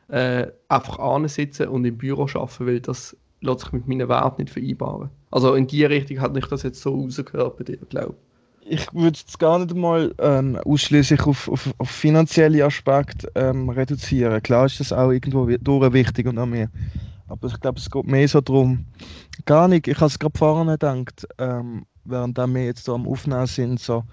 [0.09, 4.54] äh, einfach ansitzen und im Büro arbeiten, weil das lässt sich mit meinen Werten nicht
[4.54, 5.10] vereinbaren.
[5.32, 8.16] Also in die Richtung hat nicht das jetzt so rausgehört bei dir, glaube
[8.64, 14.42] ich würde es gar nicht mal ähm, ausschließlich auf, auf, auf finanzielle Aspekte ähm, reduzieren.
[14.44, 16.70] Klar ist das auch irgendwo durch wichtig und an mir.
[17.28, 18.86] Aber ich glaube, es geht mehr so darum,
[19.46, 23.48] gar nicht, ich habe es gerade vorne gedacht, ähm, während wir jetzt so am Aufnehmen
[23.48, 24.04] sind, so,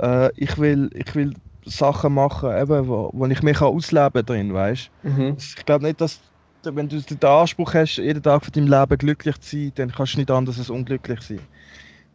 [0.00, 1.34] äh, ich, will, ich will
[1.66, 5.36] Sachen machen, eben, wo, wo ich mich kann ausleben drin, weißt Mhm.
[5.38, 6.20] Ich glaube nicht, dass,
[6.66, 10.14] wenn du den Anspruch hast, jeden Tag von deinem Leben glücklich zu sein, dann kannst
[10.14, 11.40] du nicht anders als unglücklich sein.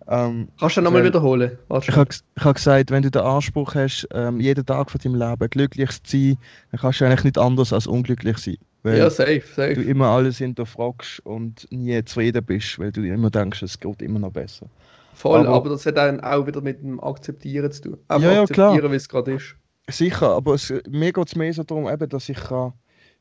[0.08, 1.58] Ähm, Kannst du nochmal wiederholen?
[1.68, 5.16] Warte ich habe hab gesagt, wenn du den Anspruch hast, ähm, jeden Tag von deinem
[5.16, 6.38] Leben glücklich zu sein,
[6.72, 8.58] dann kannst du eigentlich nicht anders als unglücklich sein.
[8.84, 9.44] Weil ja, safe,
[9.74, 9.82] du safe.
[9.84, 14.32] immer alles hinterfragst und nie zufrieden bist, weil du immer denkst, es geht immer noch
[14.32, 14.68] besser.
[15.14, 17.98] Voll, aber, aber- das hat dann auch wieder mit dem Akzeptieren zu tun.
[18.08, 18.92] Einfach Ja, ja, akzeptieren, klar.
[18.92, 19.56] wie es gerade ist.
[19.90, 22.74] Sicher, aber es, mir geht es mehr so darum, eben, dass ich kann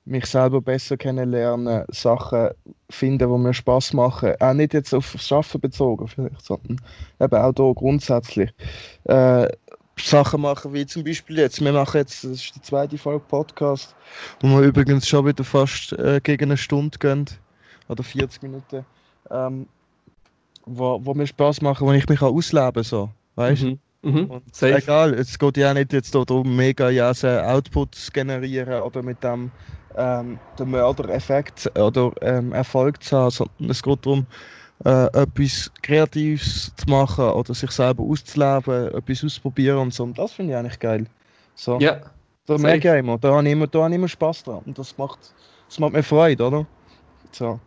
[0.09, 2.51] mich selber besser kennenlernen, Sachen
[2.91, 4.35] finden, die mir Spaß machen.
[4.41, 6.81] Auch nicht jetzt auf das Arbeiten bezogen, vielleicht, sondern
[7.21, 8.51] eben auch hier grundsätzlich.
[9.05, 9.49] Äh,
[10.01, 11.61] Sachen machen, wie zum Beispiel jetzt.
[11.61, 13.95] Wir machen jetzt, das ist die zweite Folge Podcast,
[14.41, 17.27] wo wir übrigens schon wieder fast äh, gegen eine Stunde gehen.
[17.89, 18.85] Oder 40 Minuten.
[19.31, 19.67] Ähm,
[20.67, 22.83] wo, wo mir Spaß machen, wo ich mich auch ausleben.
[22.83, 23.65] So, weißt?
[23.65, 23.79] Mhm.
[24.03, 24.43] Mhm.
[24.53, 24.77] Safe.
[24.77, 29.23] egal, es geht ja auch nicht jetzt darum, mega jasen Outputs zu generieren oder mit
[29.25, 29.51] dem
[29.97, 34.27] ähm, den Mörder-Effekt oder ähm, Erfolg zu haben, sondern es geht darum,
[34.85, 40.05] äh, etwas Kreatives zu machen oder sich selber auszuleben, etwas auszuprobieren und so.
[40.05, 41.07] Und das finde ich eigentlich geil.
[41.55, 42.01] So, Ja,
[42.49, 44.63] ich immer, da habe ich immer, da habe ich immer Spaß dran.
[44.65, 45.19] Und das macht,
[45.69, 46.67] das macht mir Freude, oder?
[47.33, 47.61] So.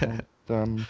[0.00, 0.86] Und, ähm,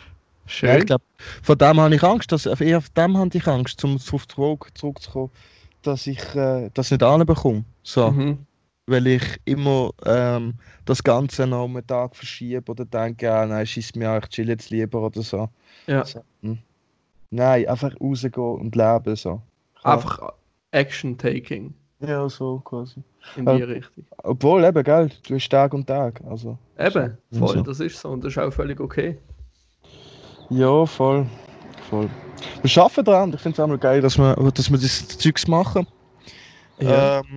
[0.46, 0.68] schön.
[0.68, 1.04] ja, ich glaube,
[1.42, 4.34] von dem habe ich Angst, dass, eher von dem habe ich Angst, um auf die
[4.34, 5.30] Frage zurückzukommen,
[5.82, 7.64] dass ich äh, das nicht anbekomme.
[7.82, 8.46] So, mhm.
[8.86, 13.66] Weil ich immer ähm, das Ganze noch um einen Tag verschiebe oder denke, ah, nein,
[13.66, 15.48] schieß mir an, ich chill jetzt lieber oder so.
[15.86, 16.04] Ja.
[16.04, 16.58] so hm.
[17.30, 19.16] Nein, einfach rausgehen und leben.
[19.16, 19.42] So.
[19.84, 19.94] Ja.
[19.94, 20.32] Einfach
[20.70, 23.02] Action-Taking Ja, so quasi.
[23.34, 24.04] in die Äh, Richtung.
[24.22, 26.20] Obwohl, eben, gell, du hast Tag und Tag.
[26.28, 27.38] Also, Eben, so.
[27.46, 27.62] voll, So.
[27.62, 29.18] das ist so und das ist auch völlig okay.
[30.50, 31.26] Ja, voll.
[31.90, 32.08] voll.
[32.62, 33.32] Wir arbeiten dran.
[33.34, 35.86] Ich finde es auch mal geil, dass wir, dass wir das Zeugs machen.
[36.78, 37.18] Ja.
[37.18, 37.36] Ähm,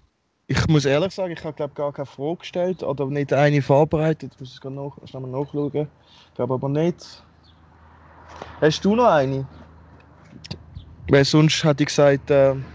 [0.50, 4.32] ich muss ehrlich sagen, ich habe glaube gar keine Frage gestellt oder nicht eine vorbereitet.
[4.34, 5.72] Ich muss es nach, schnell mal nachschauen.
[5.74, 7.24] Ich glaube aber nicht.
[8.60, 9.46] Hast du noch eine?
[11.08, 12.66] Weil sonst hätte ich gesagt, ähm,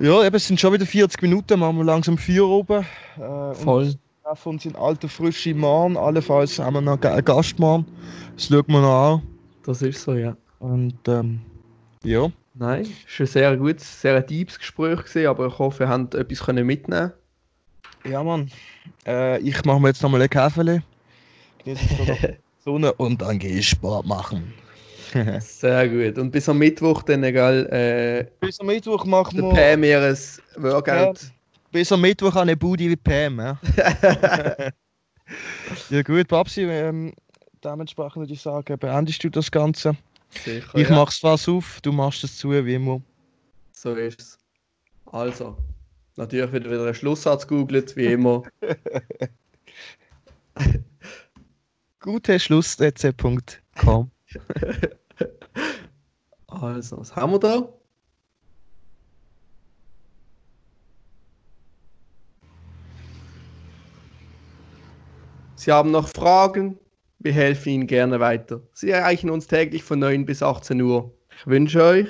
[0.00, 2.84] ja, eben, es sind schon wieder 40 Minuten, machen wir langsam Feuer oben.
[3.16, 3.94] Äh, und Voll.
[4.22, 5.96] treffen uns in alter Frische morgen.
[5.96, 7.86] Allenfalls haben wir noch einen Gast morgen.
[8.34, 9.22] Das schauen wir noch an.
[9.64, 10.36] Das ist so, ja.
[10.58, 11.40] Und ähm,
[12.04, 12.30] ja.
[12.54, 16.14] Nein, es war ein sehr gutes, sehr deepes Gespräch, gewesen, aber ich hoffe, ihr habt
[16.14, 17.12] etwas mitnehmen
[18.04, 18.50] Ja, Mann.
[19.06, 20.82] Äh, ich mache mir jetzt nochmal ein Käferle.
[21.64, 24.54] Genieße Sonne und dann gehe ich Sport machen.
[25.40, 26.18] Sehr gut.
[26.18, 29.54] Und bis am Mittwoch dann, egal, äh, Bis am Mittwoch machen der wir.
[29.54, 31.20] Pam ihr ein Workout.
[31.70, 33.38] Bis am Mittwoch eine Booty wie Pam.
[33.38, 33.58] Ja,
[35.90, 36.62] ja gut, Babsi.
[36.62, 37.12] Ähm,
[37.64, 39.96] dementsprechend würde ich sagen, beendest du das Ganze.
[40.32, 40.96] Sicher, Ich ja.
[40.96, 43.00] mach's was auf, du machst es zu, wie immer.
[43.72, 44.38] So ist es.
[45.06, 45.56] Also,
[46.16, 48.42] natürlich wird wieder ein Schlusssatz googelt, wie immer.
[52.00, 54.10] Gute Schluss.com.
[56.48, 57.66] Also, was haben wir da?
[65.56, 66.78] Sie haben noch Fragen?
[67.22, 68.60] Wir helfen Ihnen gerne weiter.
[68.72, 71.12] Sie erreichen uns täglich von 9 bis 18 Uhr.
[71.38, 72.08] Ich wünsche euch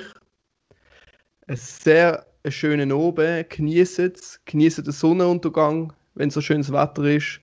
[1.47, 3.51] einen sehr schönen Abend.
[3.51, 4.41] Genießt es.
[4.47, 7.41] Genießt den Sonnenuntergang, wenn so schönes Wetter ist.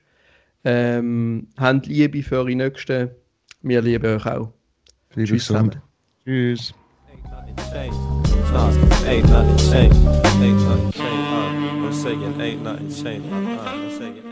[0.66, 3.12] Ähm, habt Liebe für eure Nächsten.
[3.62, 4.52] Wir lieben euch auch.
[5.14, 5.72] Liebe Tschüss zusammen.
[5.72, 5.84] zusammen.
[6.26, 6.74] Tschüss.
[7.12, 9.06] Ain't nothing changed.
[9.06, 9.96] Ain't nothing changed.
[10.42, 11.06] Ain't nothing changed.
[11.06, 13.32] Uh, I'm saying ain't nothing changed.
[13.32, 14.29] Uh, I'm saying.